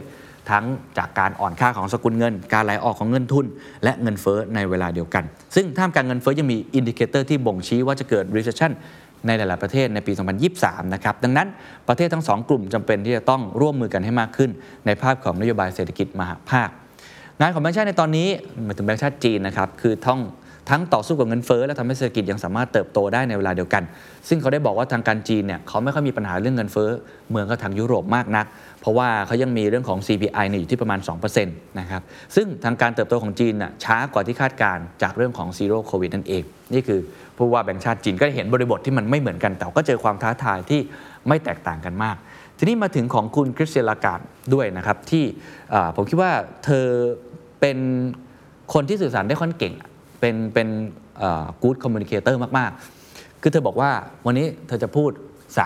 [0.49, 0.65] ทั้ง
[0.97, 3.45] จากการอ่อนค่าของสกุลเงิน การไหลออกของเงินทุน
[3.83, 5.23] และเงินเฟ้อในเวลาเดียวกัน
[5.55, 8.71] ซึ่งท่ามกลางเงินเฟ้อยังมี indicator ที่บ่งชี้ว่าจะเกิด recession
[9.27, 10.13] ในหลาย ๆ ประเทศในปี
[10.53, 11.47] 2023 นะครับ ดังนั้น
[11.87, 14.51] ประเทศทั้งสองกลุ่มจำเป็นที่จะต้องร่วมมือกันให้มากขึ้น
[14.85, 16.69] ในภาพของนโยบายเศรษฐกิจมหภาค
[17.39, 18.27] งานของแบงก์ชาติในตอนนี้
[18.67, 20.21] มาถึงแบงก์ชาติจีนนะครับ คือต้อง
[20.71, 23.83] ทั้งต่อสู้กับเงินเฟ้อและทำให้เศรษฐกิจยังสามารถเติบโตได้ในเวลาเดียวกัน
[24.27, 26.89] ซึ่งเขาได้บอกว่าทางการจีนเนี่ยเขาไม่ค่อยมีปัญหาเรื่องเงินเฟ้อ
[27.29, 28.45] เหมือนกับทางยุโรปมากนัก
[28.81, 32.01] เพราะว่าเขายังมีเรื่องของ CPI เนี่ยอยู่ที่ประมาณ2%นะครับ
[32.35, 36.99] ซึ่งทางการเติบโตของจีนน่ะช้ากว่าที่คาดการณ์จากเรื่องของซีโร่โควิดนั่นเอง นี่คือ
[37.37, 40.79] ผู้ว่าแบงก์ชาติจีนก็เห็นบริบทที่มันไม่เหมือนกัน แต่ก็เจอความท้าทายที่
[41.27, 42.15] ไม่แตกต่างกันมาก
[42.57, 44.19] ทีนี้มาถึงของคุณคริสเตียนลากาด
[44.53, 45.25] ด้วยนะครับที่
[45.95, 46.31] ผมคิดว่า
[46.65, 46.85] เธอ
[47.59, 47.77] เป็น
[48.73, 49.73] คนที่สื่อสารได้ค่อนเก่ง
[50.19, 50.67] เป็นเป็น
[51.61, 52.71] good communicator มาก
[53.07, 53.91] ๆ คือเธอบอกว่า
[54.25, 55.11] วันนี้เธอจะพูด
[55.57, 55.59] 3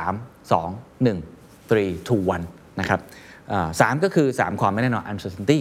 [0.52, 0.56] 2
[1.04, 1.08] 1
[1.70, 1.74] 3
[2.10, 3.00] 2 1 นะครับ
[3.82, 5.60] สามก็คือ 3 ความไม่แน่นอน uncertainty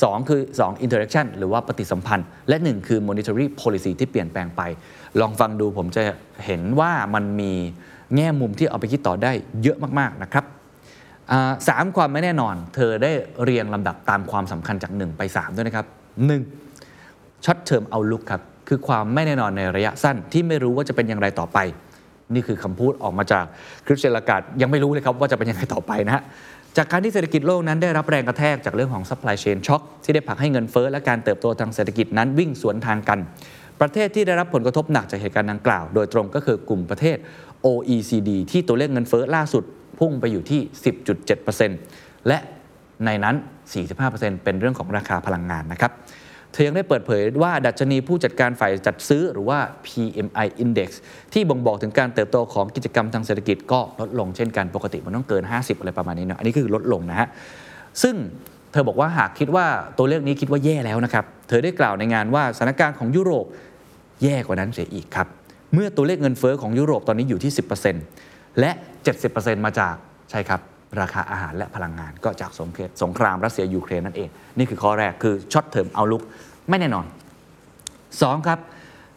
[0.00, 4.62] 2 คือ 2 interaction หรือว่าปฏิสัมพันธ์ และ 1 คือ monetary policy ที่เปลี่ยนแปลงไป
[5.20, 6.02] ลองฟังดูผมจะ
[6.44, 7.52] เห็นว่ามันมี
[8.16, 10.44] แง่มุมที่เอาไปคิดต่อได้เยอะมาก ๆ นะครับ
[11.68, 13.12] สามความไม่แน่นอน เธอได้
[13.44, 15.86] เรียงลำดับตามความสำคัญจาก 1 ไป 3 ด้วยนะครับ
[16.64, 17.44] 1.
[17.44, 21.58] short-term outlook ครับ คือความไม่แน่นอนในระยะสั้นที่ไม่รู้ว่าจะเป็นอย่างไรต่อไป
[22.34, 23.44] นี่คือคำพูดออกมาจาก
[23.86, 26.22] คริสตินลาการ์ดยังไม่รู้เลยครับว่าจะเป็นยังไงต่อไปนะฮะ
[26.76, 33.18] จากการที่เศรษฐกิจโลกนั้นได้รับแรงกระแทกจากเรื่องของ supply chain shock ที่ได้ผลักให้เงินเฟ้อและการเติบโตทางเศรษฐกิจนั้นวิ่งสวนทางกัน
[33.80, 37.16] ประเทศที่ได้รับผลกระทบหนักจากเหตุการณ์ดังกล่าว โดยตรงก็คือกลุ่มประเทศ
[37.66, 39.64] OECD ที่ตัวเลขเงินเฟ้อล่าสุด
[39.98, 40.60] พุ่งไปอยู่ที่
[41.44, 42.38] 10.7%และ
[43.04, 43.36] ในนั้น
[43.88, 45.92] 45%เป็นเรื่องของราคาพลังงานนะครับ
[46.52, 50.88] เธอยังได้เปิดเผยว่าดัชนีผู้จัดการฝ่ายจัดซื้อหรือว่า PMI Index
[51.32, 57.28] ที่บ่งบอกถึงการเติบโตของกิจกรรมทางเศรษฐกิจก็ลดลงเช่นกันปกติมันต้องเกิน 50 อะไรประมาณนี้เนาะอันนี้คือลดลงนะฮะ
[58.02, 58.14] ซึ่ง
[58.72, 59.66] เธอบอกว่าหากคิดว่า
[59.98, 63.46] ตัวเลขนี้คิดว่าแย่แล้วนะครับ เธอได้กล่าวในงานว่าสถานการณ์ของยุโรป
[64.22, 65.26] แย่กว่านั้นเสียอีกครับ
[65.74, 67.52] เมื่อตัวเลขเงินเฟ้อของยุโรปตอนนี้อยู่ที่
[68.04, 68.70] 10%และ
[69.18, 69.94] 70%มาจาก
[70.30, 70.60] ใช่ครับ
[71.00, 74.28] ราคาอาหารและพลังงานก็จากสงครามสงครามรัสเซียยูเครนนั่นเอง
[74.58, 76.22] นี่คือข้อแรกคือ short-term outlook
[76.68, 77.06] ไม่แน่นอน
[77.76, 78.58] 2 ครับ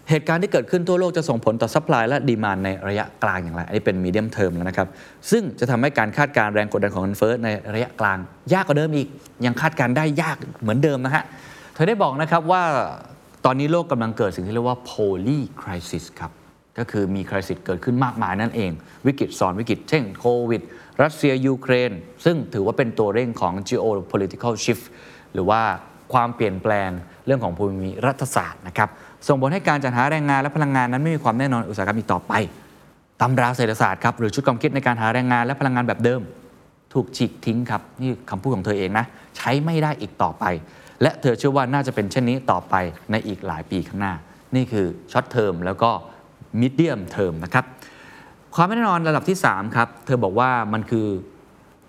[0.09, 4.87] เหตุการณ์ที่เกิดขึ้นทั่วโลกจะส่งผลต่อ supply และ demand ในระยะกลางอย่างไร อันนี้เป็น medium term แล้วนะครับ
[5.31, 8.17] ซึ่งจะทำให้การคาดการณ์แรงกดดันของเงินเฟ้อในระยะกลาง
[8.53, 9.07] ยากกว่าเดิมอีก
[9.45, 11.23] ยังคาดการณ์ได้ยากเหมือนเดิมนะฮะ
[11.73, 12.63] เธอได้บอกนะครับว่า
[13.45, 16.31] ตอนนี้โลกกำลังเกิดสิ่งที่เรียกว่า poly crisis ครับ
[16.77, 18.71] ก็คือมีคริสิสเกิดขึ้นมากมายนั่นเอง
[19.07, 20.61] วิกฤตซ้อนวิกฤตเช่นโควิด
[21.03, 21.91] รัสเซียยูเครน
[22.25, 24.85] ซึ่งถือว่าเป็นตัวเร่งของ geopolitical shift
[25.33, 25.61] หรือว่า
[26.13, 26.89] ความเปลี่ยนแปลง
[27.25, 28.89] เรื่องของภูมิรัฐศาสตร์นะครับ
[29.27, 32.33] ส่งผลให้การจัดหาแรงงานและพลังงานนั้นไม่มีความแน่นอนอุตสาหกรรมอีกต่อไป
[33.21, 36.21] ตำราเศรษฐศาสตร์ครับหรือชุดความคิดในการหาแรงงานและพลังงานแบบเดิม
[36.93, 39.05] ถูกฉีกทิ้งครับนี่คำพูดของเธอเองนะ
[39.37, 40.45] ใช้ไม่ได้อีกต่อไป
[41.01, 42.75] และเธอเชื่อว่าน่าจะเป็นเช่นนี้ต่อไป
[43.11, 44.13] ในอีกหลายปีข้างหน้า
[44.55, 45.91] นี่คือ short term แล้วก็
[46.59, 47.65] medium term นะครับ
[48.55, 51.07] ความไม่แน่นอนระดับที่ 3 ครับ เธอบอกว่ามันคือ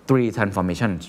[0.07, 1.01] three transformations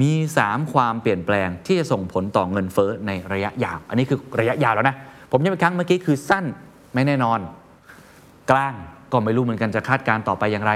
[0.00, 0.12] มี
[0.44, 4.96] 3 ความเปลี่ยนแปลงที่จะส่งผลต่อเงินเฟ้อในระยะยาว อันนี้คือระยะยาวแล้วนะ
[5.30, 6.44] ผมย้ำอีกครั้งเมื่อกี้คือสั้น
[6.94, 7.40] ไม่แน่นอน
[8.50, 8.74] กลาง
[9.12, 10.72] ก็ไม่รู้เหมือนกันจะคาดการณ์ต่อไปอย่างไร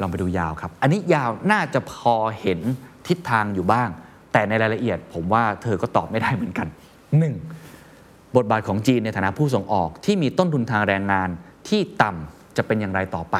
[0.00, 2.60] ลองไปดูยาวครับ อันนี้ยาวน่าจะพอเห็น
[3.08, 3.88] ทิศทางอยู่บ้าง
[4.32, 6.68] แต่ในรายละเอียด ผมว่าเธอก็ตอบไม่ได้เหมือนกัน
[7.52, 8.36] 1.
[8.36, 11.28] บทบาทของจีนในฐานะผู้ส่งออกที่มีต้นทุนทางแรงงาน
[11.68, 13.36] ที่ต่ำ จะเป็นอย่างไรต่อไป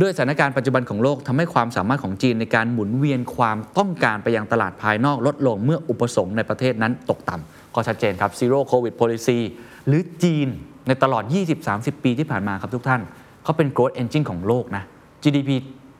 [0.00, 9.38] ด้วยสถานการณ์ปัจจุบันของโลกทำให้ความสามารถของจีนในการหมุนเวียนความต้องการไปยังตลาดภายนอกลดลงเมื่ออุปสงค์ในประเทศนั้นตกต่ำก็ชัดเจนครับ zero covid policy
[9.86, 10.48] หรือจีน
[10.86, 11.24] ในตลอด
[11.64, 13.00] 20-30 ปีที่ผ่านมาครับทุกท่าน
[13.42, 14.84] เขาเป็น growth engine ของโลกนะ
[15.22, 15.50] GDP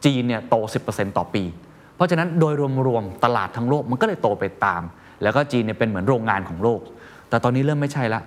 [0.05, 0.55] จีนเนี่ยโต
[0.87, 1.43] 10%ต่อปี
[1.97, 2.55] เพราะฉะนั้นโดย
[2.89, 4.83] รวมๆ ตลาดทั้งโลกมันก็เลยโตไปตาม
[5.23, 6.81] แล้วก็จีนเนี่ยเป็นเหมือนโรงงานของโลก
[7.29, 8.21] แต่ตอนนี้เริ่มไม่ใช่ละ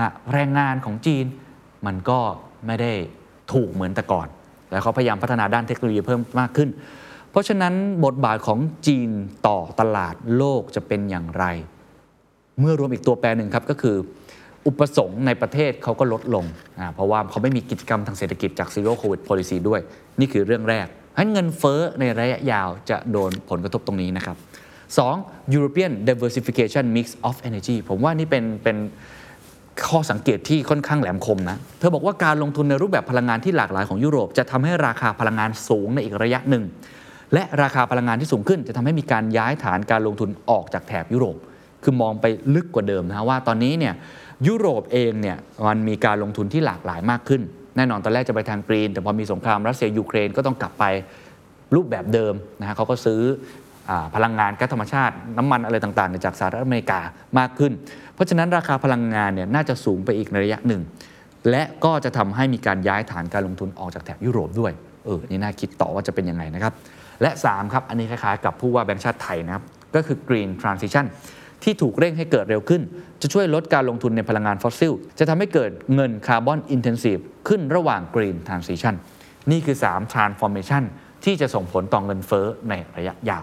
[0.00, 1.24] ฮะแรงงานของจีน
[1.86, 2.18] มันก็
[2.66, 2.92] ไม่ได้
[3.52, 4.28] ถูกเหมือนแต่ก่อน
[4.70, 6.68] แล้วเขาพยายามพัฒนาด้านเทคโนโลยีเพิ่มมากขึ้น
[7.30, 9.10] เพราะฉะนั้นบทบาทของจีน
[9.46, 11.44] ต่อตลาดโลกจะเป็นอย่างไร
[12.60, 13.96] เมื่อรวมอีกตัวแปรหนึ่งครับก็คือ
[14.66, 16.44] อุปสงค์ในประเทศเขาก็ลดลง
[16.78, 19.80] นะเพราะว่าเขาไม่มีกิจกรรมทางเศรษฐกิจจาก Zero Covid Policy ด้วย
[20.20, 24.36] นี่คือเรื่องแรกฉะนั้นเงินเฟ้อในระยะยาวจะโดนผลกระทบตรงนี้นะครับ
[24.96, 25.54] 2.
[25.56, 28.76] European diversification mix of energy ผมว่านี่เป็นเป็น
[29.86, 36.64] ข้อสังเกตที่ค่อนข้างแหลมคมนะ เธอบอกว่าการลงทุนในรูปแบบพลังงานที่หลากหลายของยุโรป จะทำให้ราคาพลังงานสูงในอีกระยะหนึ่ง
[37.34, 41.36] และราคาพลังงานที่สูงขึ้น จะทำให้มีการย้ายฐานการลงทุนออกจากแถบยุโรป
[41.82, 43.94] คือมองไปลึกกว่าเดิมนะว่าตอนนี้เนี่ย
[44.46, 45.36] ยุโรปเองเนี่ย
[45.66, 47.42] มันมีการลงทุนที่หลากหลายมากขึ้น
[47.76, 50.84] แน่นอนตอนแรกจะไปทางกรีน แต่พอมีสงครามรัสเซียยูเครนก็ต้องกลับไป
[51.74, 53.20] รูปแบบเดิมนะฮะเขาก็ซื้อ
[54.14, 57.00] พลังงานก๊าซธรรมชาติน้ำมันอะไรต่างๆ จากสหรัฐอเมริกา
[57.38, 57.72] มากขึ้น
[58.14, 60.82] เพราะฉะนั้นราคาพลังงานเนี่ยน่าจะสูงไปอีกในระยะหนึ่ง
[61.50, 64.72] และก็จะทำให้มีการย้ายฐานการลงทุนออกจากแถบยุโรปด้วย
[65.04, 66.72] เออนี่น่าคิดต่อว่าจะเป็นยังไงนะครับ
[67.22, 71.04] และ 3 ครับ อันนี้คล้ายๆกับผู้ว่าแบงก์ชาติไทยนะครับ ก็คือ Green Transition
[71.62, 72.82] ที่ถูกเร่งให้เกิดเร็วขึ้น
[73.22, 78.94] จะช่วยลดการลงทุนในพลังงานฟอสซิล จะทำให้เกิดเงินคาร์บอนอินเทนซีฟขึ้นระหว่าง Green Transition
[79.50, 80.82] นี่คือ 3 Transformation
[81.24, 83.42] ที่จะส่งผลต่อเงินเฟ้อในระยะยาว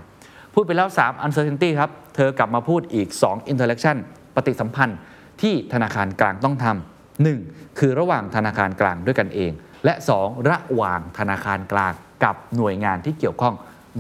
[0.58, 3.98] พูดไปแล้ว 3 uncertainty ครับ เธอกลับมาพูดอีก 2 interaction
[4.36, 5.00] ปฏิสัมพันธ์
[5.42, 7.40] ที่ธนาคารกลางต้องทำหนึ่ง
[7.80, 9.52] คือระหว่างธนาคารกลางด้วยกันเอง
[9.86, 13.56] และ 2 ระหว่างธนาคารกลางกับหน่วยงานที่เกี่ยวข้อง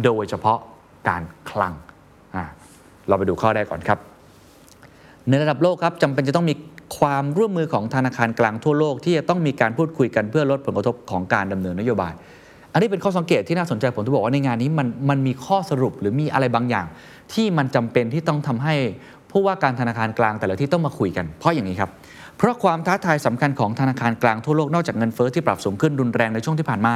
[0.05, 0.59] โดยเฉพาะ
[1.09, 1.73] การคลัง
[3.07, 3.99] เราไปดูข้อแรกก่อนครับ
[5.29, 6.55] ในระดับโลกครับจำเป็นจะต้องมี
[6.99, 12.13] ความร่วมมือของธนาคารกลางทั่วโลกที่จะต้องมีการพูดคุยกันเพื่อลดผลกระทบของการดำเนินนโยบาย
[12.75, 16.85] อันนี้เป็นข้อสังเกตที่น่าสนใจผมจะบอกว่าในงานนี้มันมันมีข้อสรุปหรือมีอะไรบางอย่าง
[17.33, 18.75] ที่มันจำเป็นที่ต้องทำให้
[19.31, 21.89] ผู้ว่าการธนาคารกลางแต่ละที่ต้องมาคุยกัน เพราะอย่างนี้ครับ
[22.37, 26.93] เพราะความท้าทายสำคัญของธนาคารกลางทั่วโลกนอกจากเงินเฟ้อที่ปรับสูงขึ้นรุนแรงในช่วงที่ผ่านมา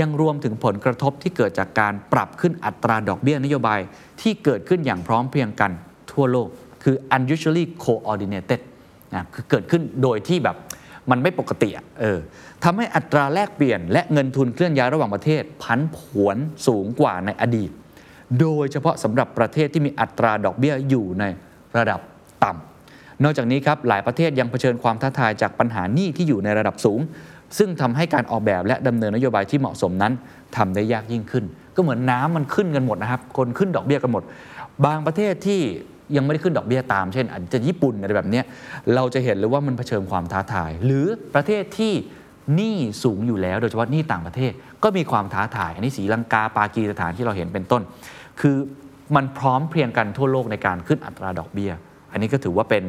[0.00, 3.80] ยังรวมถึงผลกระทบที่เกิดจากการปรับขึ้นอัตราดอกเบี้ยนโยบาย
[4.20, 5.70] ที่เกิดขึ้นอย่างพร้อมเพรียงกัน
[6.12, 6.48] ทั่วโลก
[6.82, 8.60] คือ unusually coordinated
[9.14, 10.56] นะคือเกิดขึ้นโดยที่แบบ
[11.10, 12.18] มันไม่ปกติอะเออ
[12.64, 17.70] ทำให้อัตราแลกเปลี่ยน และเงินทุนเคลื่อนย้ายระหว่างประเทศพันผวนสูงกว่าในอดีต
[18.40, 21.24] โดยเฉพาะสำหรับประเทศที่มีอัตราดอกเบี้ยอยู่ใน
[21.78, 22.00] ระดับ
[22.44, 27.00] ต่ำนอกจากนี้ครับหลายประเทศยังเผชิญความท้าทายจากปัญหาหนี้ที่อยู่ในระดับสูง
[27.58, 30.12] ซึ่งทำให้การออกแบบและดำเนินนโยบายที่เหมาะสมนั้น
[30.56, 31.44] ทำได้ยากยิ่งขึ้น
[31.76, 34.22] ก็เหมือนน้ำมันขึ้นกันหมดนะครับ คนขึ้นดอกเบี้ยกันหมด
[34.86, 35.60] บางประเทศที่
[36.16, 38.42] ยังไม่ได้ขึ้นดอกเบี้ยตาม เช่นอาจจะญี่ปุ่นอะไรแบบนี้
[38.94, 41.92] เราจะเห็นเลยว่ามันเผชิญความท้าทาย หรือประเทศที่
[42.54, 47.82] หนี้สูงอยู่แล้ว โดยเฉพาะหนี้ต่างประเทศ ก็มีความท้าทาย อันนี้สีลังกาปากีสถานที่เราเห็นเป็นต้น
[48.40, 48.56] คือ
[49.16, 51.72] มันพร้อมเพรียงกันทั่วโลกในการขึ้นอัตราดอกเบี้ย
[52.12, 52.84] อันนี้ก็ถือว่าเป็น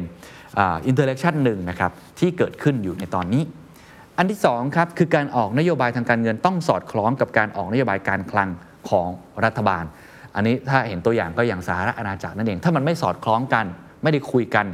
[0.58, 3.42] interaction หนึ่งนะครับที่เกิดขึ้นอยู่ในตอนนี้
[4.18, 8.48] อันที่สองครับคือการออกนโยบายทางการเงินต้องสอดคล้องกับการออกนโยบายการคลัง
[8.88, 9.08] ของ
[9.44, 9.84] รัฐบาล
[10.34, 13.64] อันนี้ถ้าเห็นตัวอย่างก็อย่างสหราชอาณาจักรนั่นเอง ถ้ามันไม่สอดคล้องกัน
[14.02, 14.66] ไม่ได้คุยกัน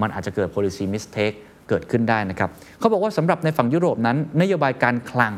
[0.00, 1.36] มันอาจจะเกิด policy mistake
[1.72, 5.34] เกิดขึ้นได้นะครับเขาบอกว่าสำหรับในฝั่งยุโรปนั้น นโยบายการคลัง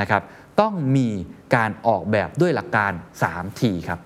[0.00, 0.22] นะครับ
[0.60, 1.08] ต้องมี
[1.54, 2.92] การออกแบบด้วยหลักการ
[3.26, 4.00] 3ทีครับ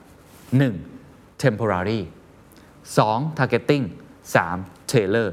[0.69, 1.43] 1.
[1.43, 2.01] temporary
[2.87, 3.39] 2.
[3.39, 3.85] targeting
[4.35, 4.93] 3.
[4.93, 5.29] tailor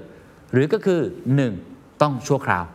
[0.51, 1.01] หรือก็คือ
[1.51, 2.01] 1.
[2.01, 2.65] ต้องชั่วคราว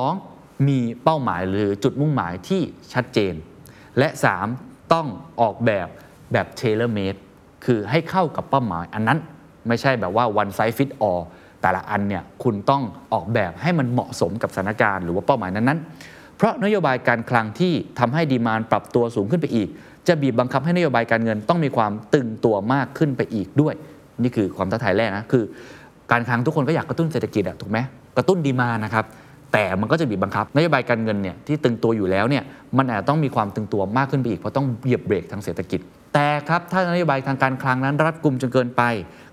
[0.00, 0.68] 2.
[0.68, 3.34] มีเป้าหมายหรือจุดมุ่งหมายที่ชัดเจน
[3.98, 4.08] และ
[4.50, 4.92] 3.
[4.92, 5.06] ต้อง
[5.40, 5.88] ออกแบบ
[6.32, 7.18] แบบ tailor made
[7.64, 9.18] คือให้เข้ากับเป้าหมายอันนั้น
[9.68, 11.22] ไม่ใช่แบบว่า one size fit all
[11.62, 19.68] แต่ละอันเนี่ยคุณต้องออกแบบให้มันเหมาะสมกับสถานการณ์หรือว่าเป้าหมายนั้นๆ เพราะนโยบายการคลังที่ทำให้ดีมานปรับตัวสูงขึ้นไปอีก
[20.08, 23.74] จะบีบบังคับให้นโยบายการเงินต้องมีความตึงตัวมากขึ้นไปอีกด้วย
[24.22, 25.44] นี่คือความท้าทายแรกนะคือ
[26.10, 27.78] การคลังทุกคนก็อยากกระตุ้นเศรษฐกิจอะถูกไหม
[28.16, 29.04] กระตุ้นดีมานะครับ
[29.52, 32.44] แต่มันก็จะบีบบังคับนโยบายการเงินเนี่ยที่ตึงตัวอยู่แล้วเนี่ย
[32.78, 35.80] มันอาจจะต้องมีความตึงตัวมากขึ้นไปอีกเพราะต้องเหยียบเบรกทางเศรษฐกิจ
[36.14, 38.82] แต่ครับถ้านโยบายทางการคลังนั้นรัดกุมจนเกินไป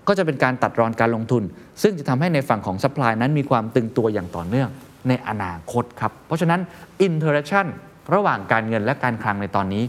[0.08, 1.42] ก็จะเป็นการตัดรอนการลงทุน
[1.82, 4.68] ซึ่งจะทำให้ในฝั่งของ supply นั้นมีความตึงตัวอย่างต่อเนื่อง
[5.08, 6.60] ในอนาคตครับเพราะฉะนั้น
[7.02, 7.66] อินเทอร์ c ชัน
[8.14, 9.82] ระหว่างการเงินและการคลังในตอนนี้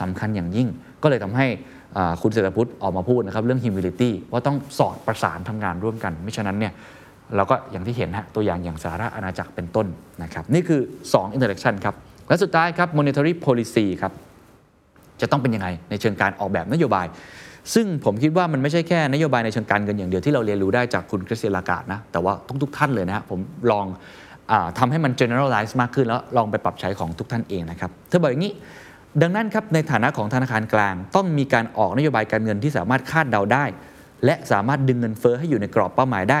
[0.00, 0.68] สำคัญอย่างยิ่ง
[1.02, 1.46] ก็เลยทำให้
[2.22, 6.72] คุณเศรษฐพุฒิออกมาพูดนะครับเรื่อง humility ว่าต้องสอดประสานทำงานร่วมกัน ไม่ฉะนั้นเนี่ย
[7.36, 9.86] เราก็อย่างที่เห็นฮะตัวอย่างอย่างสหราชอาณาจักรเป็นต้น
[10.22, 10.80] นะครับนี่คือ
[11.12, 11.94] 2 interaction ครับ
[12.28, 14.12] และสุดท้ายครับ monetary policy ครับ
[15.20, 17.06] จะต้องเป็นยังไงในเชิงการออกแบบนโยบาย
[17.74, 23.38] ซึ่งผมคิดว่ามันไม่ใช่แค่นโยบายในเชิงการเงินอย่างเดียวที่เราเรียนรู้ได้จากคุณคริสเตียนลากาดนะแต่ว่าทุกๆท่านเลยนะฮะผม
[23.70, 23.86] ลอง
[24.50, 28.52] อทำให้มัน generalize มากขึ้นแล้วลองไปปรับใช้ของทุกท่านเองนะครับเธอบอกอย่างนี้
[29.22, 33.64] ดังนั้นครับในฐานะของธนาคารกลาง ต้องมีการออกนโยบายการเงินที่สามารถคาดเดาได้
[34.24, 36.40] และสามารถดึงเงินเฟ้อให้อยู่ในกรอบเป้าหมายได้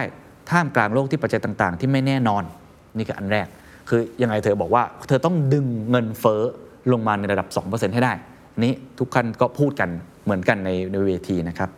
[0.50, 2.42] ท่ามกลางโลกที่ปัจจัยต่างๆ ที่ไม่แน่นอน
[2.96, 3.46] นี่คืออันแรก
[3.88, 6.42] คือยังไงเธอบอกว่า เธอต้องดึงเงินเฟ้อ
[6.92, 8.12] ลงมาในระดับ 2%ให้ได้
[8.62, 9.88] นี่ทุกท่านก็พูดกัน
[10.24, 11.70] เหมือนกันในในเวทีนะครับ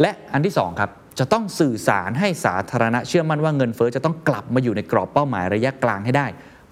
[0.00, 6.26] และอันที่2ครับจะต้องสื่อสารให้สาธารณะเชื่อมั่นว่าเงินเฟ้อจะต้องกลับมาอยู่ในกรอบเป้าหมายระยะกลางให้ได้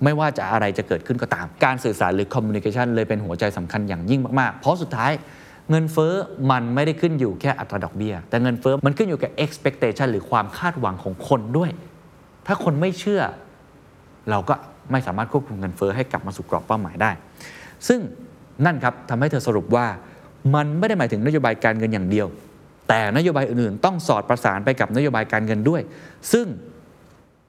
[0.04, 5.12] ไม่ว่าจะอะไรจะเกิดขึ้นก็ตาม การสื่อสารหรือ communication เลยเป็นหัวใจสำคัญอย่างยิ่งมากๆ เพราะสุดท้าย
[5.70, 6.12] เงินเฟ้อ
[6.50, 11.70] มันไม่ได้ขึ้นอยู่แค่อัตราดอกเบี้ย แต่เงินเฟ้อมันขึ้นอยู่กับ expectation หรือความคาดหวังของคนด้วย
[12.46, 13.22] ถ้าคนไม่เชื่อ
[14.30, 14.54] เราก็
[14.92, 17.10] ไม่สามารถควบคุมเงินเฟ้อให้กลับมาสู่กรอบเป้าหมายได้
[17.88, 18.00] ซึ่ง
[18.64, 19.86] นั่นครับทำให้เธอสรุปว่า
[20.54, 22.26] มันไม่ได้หมายถึงนโยบายการเงินอย่างเดียว
[22.88, 25.82] แต่นโยบายอื่นๆ ต้องสอดประสานไปกับนโยบายการเงินด้วย
[26.32, 26.46] ซึ่ง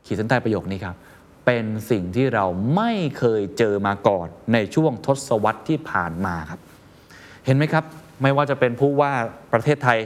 [0.06, 0.96] ขีดเส้นใต้ประโยคนี้ครับ
[1.46, 6.60] เป็นสิ่งที่เราไม่เคยเจอมาก่อนในช่วงทศวรรษที่ผ่านมาครับ
[7.46, 7.86] เห็นไหมครับ
[8.22, 9.12] ไม่ว่าจะเป็นผู้ว่า
[9.54, 10.00] ประเทศไทย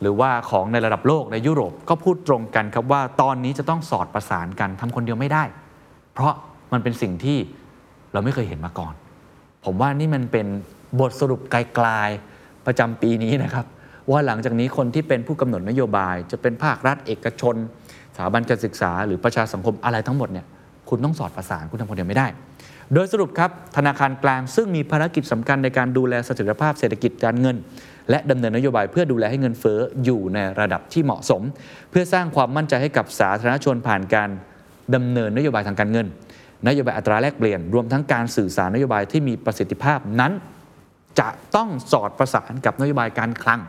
[0.00, 5.44] หรือว่าของในระดับโลกในยุโรปก็พูดตรงกันครับว่าตอนนี้จะต้องสอดประสานกันทำคนเดียวไม่ได้
[6.12, 6.32] เพราะ
[6.72, 7.38] มันเป็นสิ่งที่
[8.12, 8.94] เราไม่เคยเห็นมาก่อน
[9.64, 10.46] ผมว่านี่มันเป็น
[11.00, 13.66] บทสรุปไกลๆประจำปีนี้นะครับ
[14.10, 17.54] ว่าหลังจากนี้คนที่เป็นผู้กำหนดนโยบาย จะเป็นภาครัฐเอกชน
[18.14, 20.46] สถาบันการศึกษา หรือประชาสังคมอะไรทั้งหมดเนี่ย
[20.88, 22.26] คุณต้องสอดประสานคุณทำคนเดียวไม่ได้
[22.94, 27.56] โดยสรุปครับธนาคารกลางซึ่งมีภารกิจสำคัญในการดูแลเสถียรภาพเศรษฐกิจการเงิน
[28.10, 31.42] และดำเนินนโยบายเพื่อดูแลให้เงินเฟ้ออยู่ในระดับที่เหมาะสม
[31.90, 34.30] เพื่อสร้างความมั่นใจให้กับสาธารณชนผ่านการ
[34.94, 36.06] ดำเนินนโยบายทางการเงิน
[36.68, 40.32] นโยบายอัตราแลกเปลี่ยน รวมทั้งการสื่อสารนโยบายที่มีประสิทธิภาพนั้น
[41.20, 43.60] จะต้องสอดประสานกับนโยบายการคลัง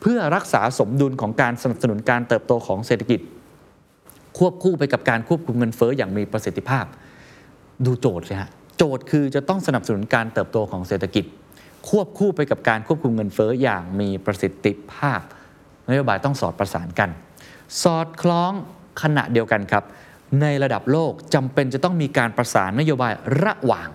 [0.00, 3.20] เพื่อรักษาสมดุลของการสนับสนุนการเติบโตของเศรษฐกิจ
[4.38, 6.84] ควบคู่ไปกับการควบคุมเงินเฟ้ออย่างมีประสิทธิภาพ
[7.84, 11.24] ดูโจทย์เลยฮะโจทย์คือจะต้องสนับสนุนการเติบโตของเศรษฐกิจ
[11.88, 15.20] ควบคู่ไปกับการควบคุมเงินเฟ้ออย่างมีประสิทธิภาพ
[15.90, 17.10] นโยบายต้องสอดประสานกัน
[17.82, 18.52] สอดคล้อง
[19.02, 19.84] ขณะเดียวกันครับ
[20.40, 23.12] ในระดับโลกจำเป็นจะต้องมีการประสานนโยบาย
[23.44, 23.88] ระหว่าง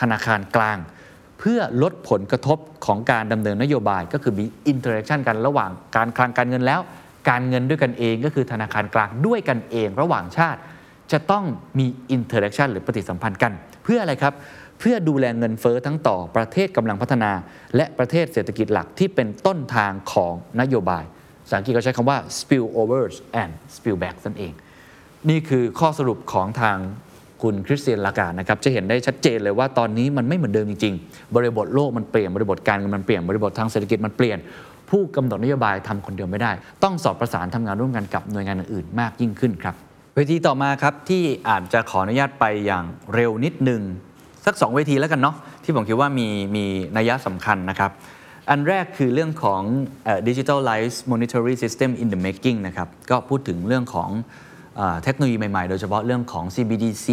[0.00, 0.78] ธนาคารกลาง
[1.38, 6.80] เพื่อลดผลกระทบของการดำเนินนโยบายก็คือมี interaction กันระหว่างการคลังการเงินแล้ว
[7.28, 10.60] การเงินด้วยกันเองก็คือธนาคารกลางด้วยกันเองระหว่างชาติ
[11.12, 11.44] จะต้อง
[11.78, 13.52] มี interaction หรือปฏิสัมพันธ์กัน
[13.84, 14.34] เพื่ออะไรครับ
[14.80, 17.30] เพื่อดูแลเงินเฟ้อทั้งต่อประเทศกำลังพัฒนา
[17.76, 21.04] และประเทศเศรษฐกิจหลักที่เป็นต้นทางของนโยบาย
[21.44, 24.52] ภาษาอังกฤษเขาใช้คำว่า spillovers and spillbacks นั่นเอง
[25.28, 26.76] นี่คือข้อสรุปของทาง
[27.42, 34.38] คุณคริสตินลาการ์ดนะครับจะเห็นได้ชัดเจนเลยว่าตอนนี้มันไม่เหมือนเดิมจริงๆ บริบทโลกมันเปลี่ยนบริบทการเงินมันเปลี่ยนบริบททางเศรษฐกิจมันเปลี่ยน
[34.90, 39.74] ผู้กำหนดนโยบายทำคนเดียวไม่ได้ ต้องสอบประสานทำงานร่วมกันกับหน่วยงานอื่นๆมากยิ่งขึ้นครับ
[40.14, 43.82] เวทีต่อมาครับที่อาจจะขออนุญาตไปอย่างเร็วนิดนึง
[44.46, 46.64] สัก 2 เวทีแล้วกันเนาะที่ผมคิดว่ามีมี
[46.96, 47.90] นัยสำคัญนะครับ
[48.50, 49.62] อันแรกคือเรื่องของ
[50.28, 54.10] digitalized monetary system in the making นะครับก็พูดถึงเรื่องของ
[55.04, 57.08] เทคโนโลยีใหม่ๆ โดยเฉพาะเรื่องของ CBDC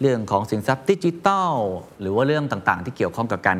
[0.00, 1.52] เรื่องของสินทรัพย์ดิจิทัล
[2.00, 3.58] หรือว่าเรื่องต่างๆ ที่เกี่ยวข้องกับการ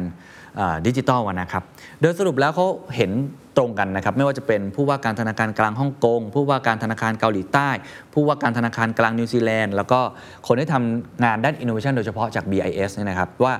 [0.86, 1.62] ดิจิทัลนะครับ
[2.00, 2.66] โดยสรุปแล้วเขา
[2.96, 3.10] เห็น
[3.56, 7.70] ตรงกันนะครับ ไม่ว่าจะเป็นผู้ว่าการธนาคารกลางฮ่องกงผู้ว่าการธนาคารเกาหลีใต้
[8.12, 10.00] ผู้ว่าการธนาคารกลางนิวซีแลนด์แล้วก็
[10.46, 13.54] คนที่ทำงานด้าน innovation โดยเฉพาะจาก BIS เนี่ยนะครับว่า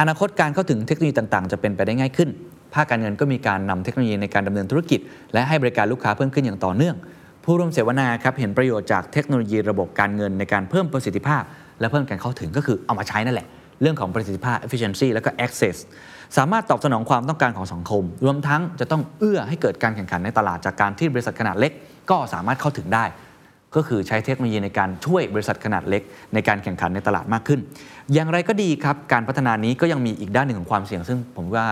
[0.00, 2.28] อนาคตการเข้าถึงเทคโนโลยีต่างๆ จะเป็นไปได้ง่ายขึ้น
[2.74, 5.00] ภาคการเงินก็มีการนำเทคโนโลยีในการดำเนินธุรกิจ
[5.32, 6.96] และให้บริการลูกค้าเพิ่มขึ้นอย่างต่อเนื่อง
[7.44, 11.42] ผู้ร่วมเสวนาครับเห็นประโยชน์จากเทคโนโลยีระบบการเงินในการเพิ่มประสิทธิภาพ
[11.80, 13.48] และเพิ่มการเข้าถึงก็คือเอามาใช้นั่นแหละ
[13.82, 15.76] เรื่องของประสิทธิภาพ efficiency แล้วก็ access
[16.36, 21.72] สามารถตอบสนองความต้องการของสังคม รวมทั้งจะต้องเอื้อให้เกิดการแข่งขันในตลาดจากการที่บริษัทขนาดเล็ก
[22.10, 23.04] ก็สามารถเข้าถึงได้
[23.76, 26.02] ก็คือใช้เทคโนโลยีในการช่วยบริษัทขนาดเล็ก
[26.34, 27.60] ในการแข่งขันในตลาดมากขึ้น
[28.12, 31.66] อย่างไรก็ดีครับการพัฒนานี้ก็ยังมีอีกด้านหนึ่งของความเสี่ยง ซึ่งผมว่า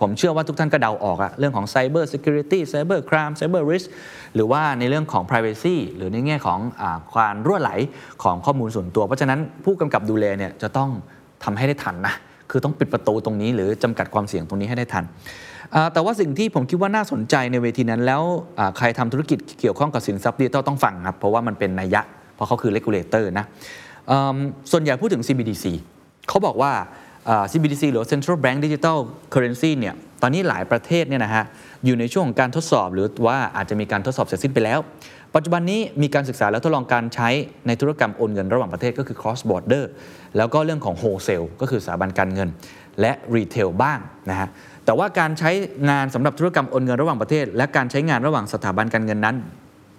[0.00, 3.86] ผมเชื่อว่าทุกท่านก็เดาออกอะเรื่องของ Cyber Security Cyber Crime Cyber Risk
[4.34, 7.70] หรือว่าในเรื่องของ Privacy หรือในแง่ของอาการรั่วไหล
[8.22, 10.90] ของข้อมูลส่วนตัว เพราะฉะนั้นผู้กำกับดูแลเนี่ยจะต้อง
[11.44, 12.14] ทำให้ได้ทันนะ
[12.50, 15.04] คือต้องปิดประตูตรงนี้หรือจำกัดความเสี่ยงตรงนี้ให้ได้ทัน
[15.92, 18.22] แต่ว่าสิ่งที่ผมคิดว่าน่าสนใจในเวทีนั้น แล้ว
[18.78, 22.02] ใครทำธุรกิจเกี่ยวข้องกับสินทรัพย์ดิจิทัลต้องฟังครับ เพราะว่ามันเป็นนัยยะ
[22.34, 23.44] เพราะเขาคือ regulator นะ
[24.10, 24.36] อืม
[24.72, 25.64] ส่วนใหญ่พูดถึง CBDC
[26.28, 26.72] เขาบอกว่า
[27.28, 28.98] อ่า CBDC หรือ Central Bank Digital
[29.32, 31.44] Currency เนี่ยตอนนี้หลายประเทศเนี่ยนะฮะ
[31.84, 34.78] อยู่ในช่วงของการทดสอบหรือว่าอาจจะมีการทดสอบเสร็จสิ้นไปแล้ว
[35.34, 37.28] ปัจจุบันนี้มีการศึกษาและทดลองการใช้
[37.66, 39.84] ในธุรกรรมโอนเงินระหว่างประเทศก็คือ cross border
[40.36, 42.48] แล้วก็เรื่องของ wholesale ก็คือสถาบันการเงิน
[43.00, 43.98] และ retail บ้าง
[44.30, 44.48] นะฮะ
[44.84, 45.50] แต่ว่าการใช้
[45.90, 49.36] งานสำหรับธุรกรรมโอนเงินระหว่างประเทศ และการใช้งานระหว่างสถาบันการเงินนั้น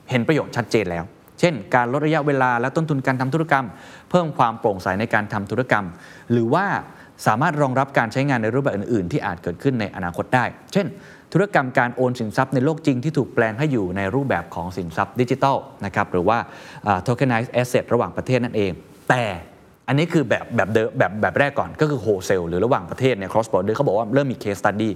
[0.09, 1.03] เห็นประโยชน์ชัดเจนแล้ว
[1.39, 3.65] เช่น การลดระยะเวลาและต้นทุนการทำธุรกรรม
[4.09, 5.85] เพิ่มความโปร่งใสในการทำธุรกรรม
[6.31, 6.65] หรือว่า
[7.27, 10.87] สามารถรองรับการใช้งานในรูปแบบอื่น ๆ ที่อาจเกิดขึ้นในอนาคตได้ เช่น
[11.33, 16.37] ธุรกรรมการโอนสินทรัพย์ในโลกจริงที่ถูกแปลงให้อยู่ในรูปแบบของสินทรัพย์ดิจิทัลนะครับหรือว่า
[17.07, 18.71] tokenized asset ระหว่างประเทศนั่นเอง
[19.09, 19.23] แต่
[19.87, 24.89] อันนี้คือแบบแบบเดิมแบบแบบแรกก่อนก็คือ wholesale หรือระหว่างประเทศเนี่ย cross border เขาบอกว่าเริ่มมี case study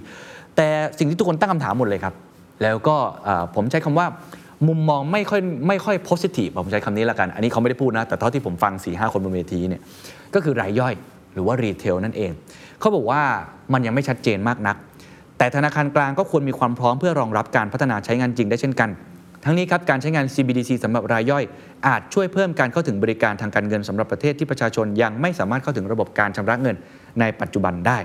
[0.56, 0.68] แต่
[0.98, 2.14] สิ่งที่ทุกคนตั้งคำถามหมดเลยครับ
[2.62, 2.96] แล้วก็
[3.54, 4.06] ผมใช้คำว่า
[4.68, 9.82] มุมมองไม่ค่อยไม่ค่อย positive ผมใช้คำนี้ละกัน อันนี้เขาไม่ได้พูดนะ แต่เท่าที่ผมฟัง4ีหคนบนเวทีเนี่ย
[10.34, 10.94] ก็คือรายย่อย
[11.32, 12.30] หรือว่ารีเทลนั่นเอง
[12.80, 13.22] เขาบอกว่า
[13.72, 14.76] มันยังไม่ชัดเจนมากนัก
[15.38, 18.90] แต่ธนาคารกลางก็ควรมีความพร้อมเพื่อรองรับการพัฒนาใช้งานจริงได้เช่นกัน
[19.44, 21.44] ทั้งนี้ครับการใช้งาน CBDC สำหรับรายย่อย
[21.86, 26.76] อาจช่วยเพิ่มการเข้าถึงบริการทางการเงินสำหรับประเทศที่ประชาชนยังไม่สามารถเข้าถึงระบบการชำระเงิน
[27.20, 27.98] ในปัจจุบันได้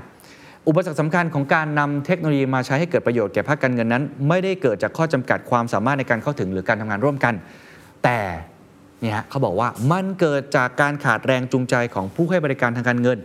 [0.68, 7.34] อุปสรรคสำคัญของการนำเทคโนโลยีมาใช้ให้เกิดประโยชน์แก่ภาคการเงินนั้น ไม่ได้เกิดจากข้อจำกัดความสามารถในการเข้าถึงหรือการทำงานร่วมกัน
[8.04, 8.20] แต่
[9.02, 13.18] เนี่ยเขาบอกว่ามันเกิดจากการขาดแรงจูงใจของผู้ให้บริการทางการเงิน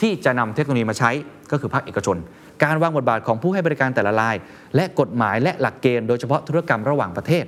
[0.00, 1.10] ที่จะนำเทคโนโลยีมาใช้
[1.50, 2.16] ก็คือภาคเอกชน
[2.64, 4.36] การวางบทบาทของผู้ให้บริการแต่ละราย
[4.76, 7.44] และกฎหมายและหลักเกณฑ์โดยเฉพาะธุรกรรมระหว่างประเทศ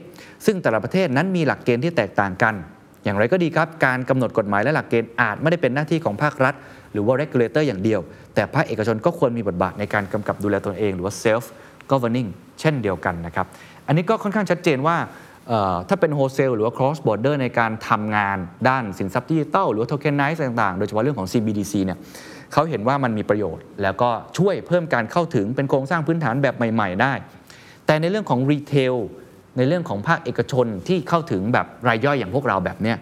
[0.47, 2.55] ซึ่งแต่ละประเทศนั้นมีหลักเกณฑ์ที่แตกต่างกัน
[3.05, 6.55] อย่างไรก็ดีครับการกำหนดกฎหมายและหลักเกณฑ์อาจไม่ได้เป็นหน้าที่ของภาครัฐ
[6.93, 8.01] หรือว่า regulator อย่างเดียว
[8.35, 11.45] แต่ภาคเอกชนก็ควรมีบทบาทในการกำกับดูแลตนเอง หรือว่า self
[11.91, 12.29] governing
[12.61, 13.47] เช่นเดียวกันนะครับ
[13.87, 14.97] อันนี้ก็ค่อนข้างชัดเจนว่า
[15.89, 18.37] ถ้าเป็น wholesale หรือว่า cross border ในการทำงาน
[18.69, 21.99] ด้านสินทรัพย์ดิจิทัลหรือว่า tokenize ต่างๆ โดยเฉพาะเรื่องของ CBDC เนี่ย
[22.53, 27.13] เขาเห็นว่ามันมีประโยชน์ แล้วก็ช่วยเพิ่มการเข้าถึงเป็นโครงสร้างพื้นฐานแบบใหม่ ๆ ได้
[27.87, 28.95] แต่ในเรื่องของรีเทล
[29.57, 32.97] ในเรื่องของภาคเอกชนที่เข้าถึงแบบรายย่อยอย่างพวกเราแบบเนี้ย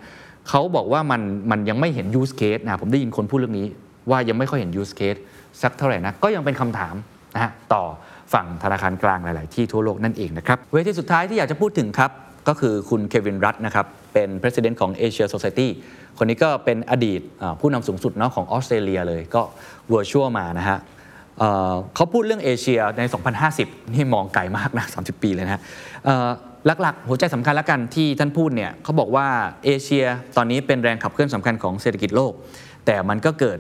[0.49, 3.67] เขาบอกว่ามันมันยังไม่เห็น use case นะผมได้ยินคนพูดเรื่องนี้
[4.11, 5.21] ว่ายังไม่ค่อยเห็น use case
[5.63, 6.95] สักเท่าไหร่นะก็ยังเป็นคำถาม
[7.35, 7.85] นะฮะต่อ
[8.33, 12.11] ฝั่งธนาคารกลางหลาย ๆ ที่ทั่วโลกนั่นเองนะครับเวทีสุดท้ายที่อยากจะพูดถึงครับ
[12.49, 15.69] ก็คือคุณเควินรัตนะครับเป็น president ของ Asia Society
[16.19, 17.21] คนนี้ก็เป็นอดีต
[17.61, 19.43] ผู้นำสูงสุดเนาะของออสเตรเลียเลยก็
[19.93, 20.79] virtual มานะฮะ
[21.39, 23.03] เเขาพูดเรื่องเอเชียใน
[23.49, 25.63] 2050 นี่มองไกลมากนะ 30 ปีเลยนะฮะ
[26.67, 29.27] หลักๆ หัวใจสำคัญล้วกันที่ท่านพูดเนี่ยเขาบอกว่า
[29.65, 30.05] เอเชีย
[30.37, 32.33] ตอนนี้เป็นแรงขับเคลื่อนสำคัญของเศรษฐกิจโลก
[32.87, 33.59] แต่มันก็เกิด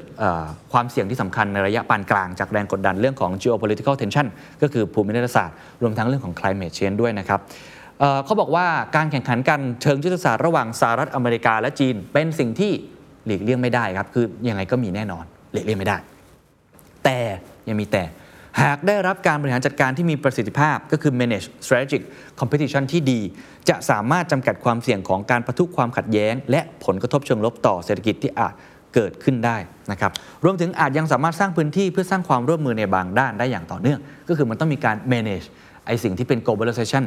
[0.72, 4.26] ความเสี่ยงที่สำคัญในระยะปานกลางจากแรงกดดันเรื่องของ geopolitical tension
[4.62, 7.40] ก็คือภูมิรัฐศาสตร์ รวมทั้งเรื่องของ climate change ด้วยนะครับ
[8.24, 12.72] เขาบอกว่าการแข่งขันกันเชิงยุทธศาสตร์ระหว่างสหรัฐอเมริกาและจีน เป็นสิ่งที่
[13.26, 15.96] หลีกเลี่ยงไม่ได้ครับ คือยังไงก็มีแน่นอน หลีกเลี่ยงไม่ได้
[17.04, 17.18] แต่
[17.68, 18.04] ยังมีแต่
[18.62, 22.02] หากได้รับการบริหารจัดการที่มีประสิทธิภาพก็คือ manage strategic
[22.40, 23.20] competition ที่ดี
[23.68, 28.54] จะสามารถจำกัดความเสี่ยงของการประทุความขัดแย้ง และผลกระทบเชิงลบต่อเศรษฐกิจที่อาจ
[28.94, 29.56] เกิดขึ้นได้
[29.92, 30.12] นะครับ
[30.44, 35.46] รวมถึงอาจยังสามารถสร้างพื้นที่เพื่อสร้างความร่วมมือในบางด้านได้อย่างต่อเนื่อง ก็คือมันต้องมีการ manage
[35.86, 37.04] ไอสิ่งที่เป็น globalization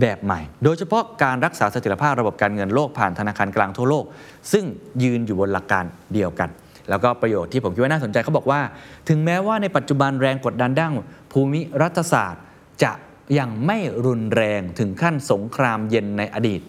[0.00, 4.04] แบบใหม่ โดยเฉพาะการรักษาเสถียรภาพระบบการเงินโลกผ่านธนาคารกลางทั่วโลก
[4.52, 4.64] ซึ่ง
[5.02, 5.84] ยืนอยู่บนหลักการ
[6.14, 6.48] เดียวกัน
[6.90, 8.60] แล้วก็ประโยชน์ที่ผมคิดว่าน่าสนใจเขาบอกว่า
[9.08, 10.90] ถึงแม้ว่าในปัจจุบันแรงกดดันด้าน
[11.32, 12.42] ภูมิรัฐศาสตร์
[12.82, 12.92] จะ
[13.38, 16.60] ยังไม่รุนแรงถึงขั้นสงครามเย็นในอดีต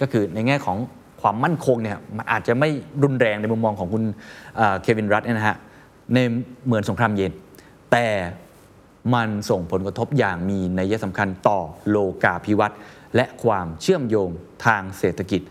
[0.00, 0.76] ก็คือในแง่ของ
[1.20, 2.68] ความมั่นคงเนี่ยมันอาจจะไม่
[3.02, 4.04] รุนแรงในมุมมองของคุณ
[4.82, 5.56] เควินรัตเนี่ยนะฮะ
[6.12, 6.18] ใน
[6.66, 7.32] เหมือนสงครามเย็น
[7.92, 8.04] แต่
[9.14, 11.58] มันส่งผลกระทบอย่างมีนัยสำคัญต่อ
[11.90, 12.78] โลกาภิวัตน์
[13.16, 14.30] และความเชื่อมโยง
[14.66, 15.42] ทางเศรษฐกิจ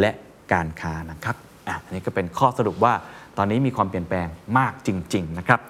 [0.00, 0.10] และ
[0.52, 1.36] การค้านะครับ
[1.84, 2.94] อันนี้ก็เป็นข้อสรุปว่า
[3.36, 5.60] ตอนนี้มีความเปลี่ยนแปลงมากจริง ๆ นะครับ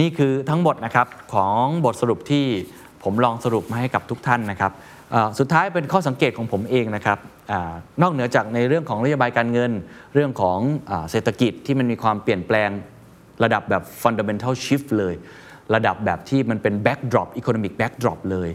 [0.00, 2.46] นี่คือทั้งหมดนะครับของบทสรุปที่
[3.02, 4.72] ผมลองสรุปมาให้กับทุกท่านนะครับ
[5.38, 7.18] สุดท้ายเป็นข้อสังเกตของผมเองนะครับ
[7.52, 7.54] อ
[8.02, 9.72] นอกเหนือจากในเรื่องของนโยบายการเงิน
[10.14, 10.58] เรื่องของ
[10.90, 12.70] อเศรษฐกิจที่มันมีความเปลี่ยนแปลง
[13.44, 15.14] ระดับแบบ fundamental shift เลย
[15.74, 18.50] ระดับแบบที่มันเป็น backdrop economic backdrop เลย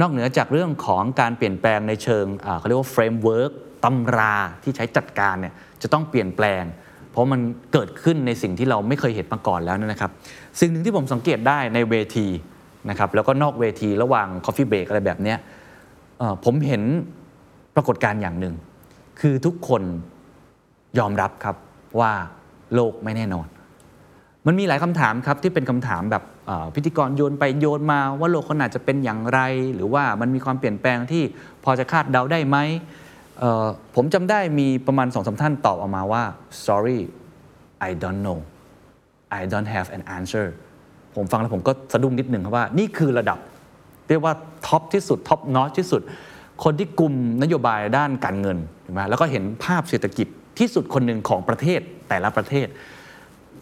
[0.00, 2.26] นอกเหนือจากเรื่องของการเปลี่ยนแปลงในเชิง
[2.58, 3.50] เขาเรียกว่า framework
[3.84, 6.64] ตำราที่ใช้จัดการเนี่ยจะต้องเปลี่ยนแปลง
[7.10, 7.40] เพราะมัน
[7.72, 10.10] เกิดขึ้นในสิ่งที่เราไม่เคยเห็นมาก่อนแล้วนะครับ
[10.60, 12.26] สิ่งหนึ่งที่ผมสังเกตได้ในเวที
[12.90, 15.34] นะครับแล้วก็นอกเวทีระหว่าง coffee break อะไรแบบนี้
[16.44, 16.82] ผมเห็น
[17.74, 18.54] ปรากฏการณ์อย่างหนึ่ง
[19.20, 19.82] คือทุกคน
[20.98, 21.56] ยอมรับครับ
[22.00, 22.12] ว่า
[22.74, 23.46] โลกไม่แน่นอน
[24.46, 26.22] มันมีหลายคำถามครับที่เป็นคำถามแบบ
[26.74, 29.40] พิธีกรโยนไปโยนมาว่าโลกเขาอาจจะเป็นอย่างไร
[29.74, 31.22] หรือว่ามันมีความเปลี่ยนแปลงที่
[31.64, 32.56] พอจะคาดเดาได้ไหม
[33.94, 36.22] ผมจำได้มีประมาณสองสาท่านตอบออกมาว่า
[36.66, 37.00] sorry
[37.88, 38.38] I don't know
[39.38, 40.46] I don't have an answer
[41.16, 43.38] ผมฟังแล้วผมก็สะดุ้งนิดหนึ่งครับว่านี่คือระดับ
[44.08, 44.34] เรียกว่า
[44.66, 46.00] ท็อปที่สุดท็อปนอตที่สุด
[46.64, 50.26] คนที่กลุ่มนโยบายด้านการเงินถูกไหมแล้วก็เห็นภาพเศรษฐกิจ
[50.58, 52.66] ที่สุดคนหนึ่งของประเทศแต่ละประเทศ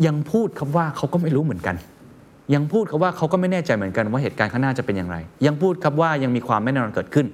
[0.06, 1.76] ยังพูดคำว่าเขาก็ไม่รู้เหมือนกัน
[2.54, 5.16] ยังพูดคำว่าเขาก็ไม่แน่ใจเหมือนกันว่าเหตุการณ์ข้างหน้าจะเป็นอย่างไร
[5.46, 7.26] ยังพูดครับว่ายังมีความไม่แน่นอนเกิดขึ้น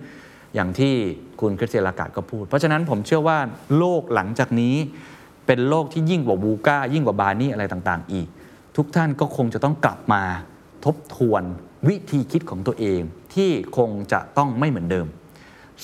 [0.54, 0.94] อย่างที่
[1.40, 3.38] คุณคริสเตียนลากาดก็พูด เพราะฉะนั้นผมเชื่อว่า
[3.78, 4.74] โลกหลังจากนี้
[5.46, 8.28] เป็นโลกที่ยิ่งกว่าบูก้า ยิ่งกว่าบานี่อะไรต่างๆ อีก
[8.76, 10.22] ทุกท่านก็คงจะต้องกลับมา
[10.84, 11.42] ทบทวน
[11.88, 13.00] วิธีคิดของตัวเอง
[13.34, 15.06] ที่คงจะต้องไม่เหมือนเดิม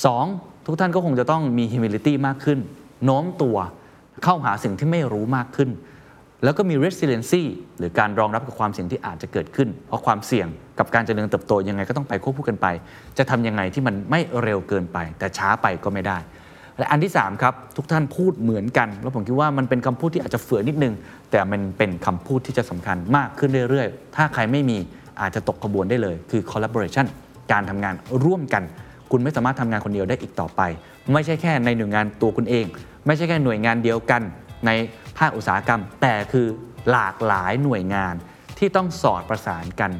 [0.04, 0.24] สอง
[0.66, 2.58] ทุกท่านก็คงจะต้องมี humility มากขึ้น
[3.04, 3.56] โน้มตัว
[4.24, 5.70] เข้าหาสิ่งที่ไม่รู้มากขึ้น
[6.44, 7.42] แล้วก็มี resiliency
[7.78, 10.46] หรือการรองรับกับความเสี่ยงที่อาจจะเกิดขึ้น เพราะความเสี่ยง
[10.78, 12.66] กับการเจริญเติบโตยังไงก็ต้องไปควบคู่กันไป
[13.18, 16.18] จะทำยังไงที่มันไม่เร็วเกินไป แต่ช้าไปก็ไม่ได้
[16.78, 20.94] และอันที่ 3 ครับ ทุกท่านพูดเหมือนกัน แล้วผมคิดว่ามันเป็นคำพูดที่อาจจะเฟื่อนิดนึง
[21.30, 24.78] แต่มันเป็นคำพูดที่จะสำคัญมากขึ้นเรื่อยๆ ถ้าใครไม่มี
[25.20, 27.06] อาจจะตกขบวนได้เลย คือ collaboration
[27.52, 28.62] การทำงานร่วมกัน
[29.10, 30.62] คุณไม่สามารถทำงานคนเดียวได้อีกต่อไป
[31.12, 32.64] ไม่ใช่แค่ในหน่วยงานตัวคุณเอง
[33.06, 34.22] ไม่ใช่แค่หน่วยงานเดียวกัน
[34.66, 34.70] ใน
[35.18, 36.46] ภาคอุตสาหกรรม แต่คือ
[36.90, 38.14] หลากหลายหน่วยงาน
[38.58, 39.92] ที่ต้องสอดประสานกัน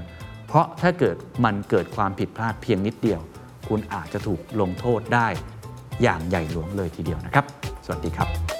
[0.47, 3.21] เพราะถ้าเกิดมันเกิดความผิดพลาดเพียงนิดเดียว
[3.69, 5.29] คุณอาจจะถูกลงโทษได้
[6.03, 7.45] อย่างใหญ่หลวงเลยทีเดียวนะครับ
[7.85, 8.56] สวัสดีครับ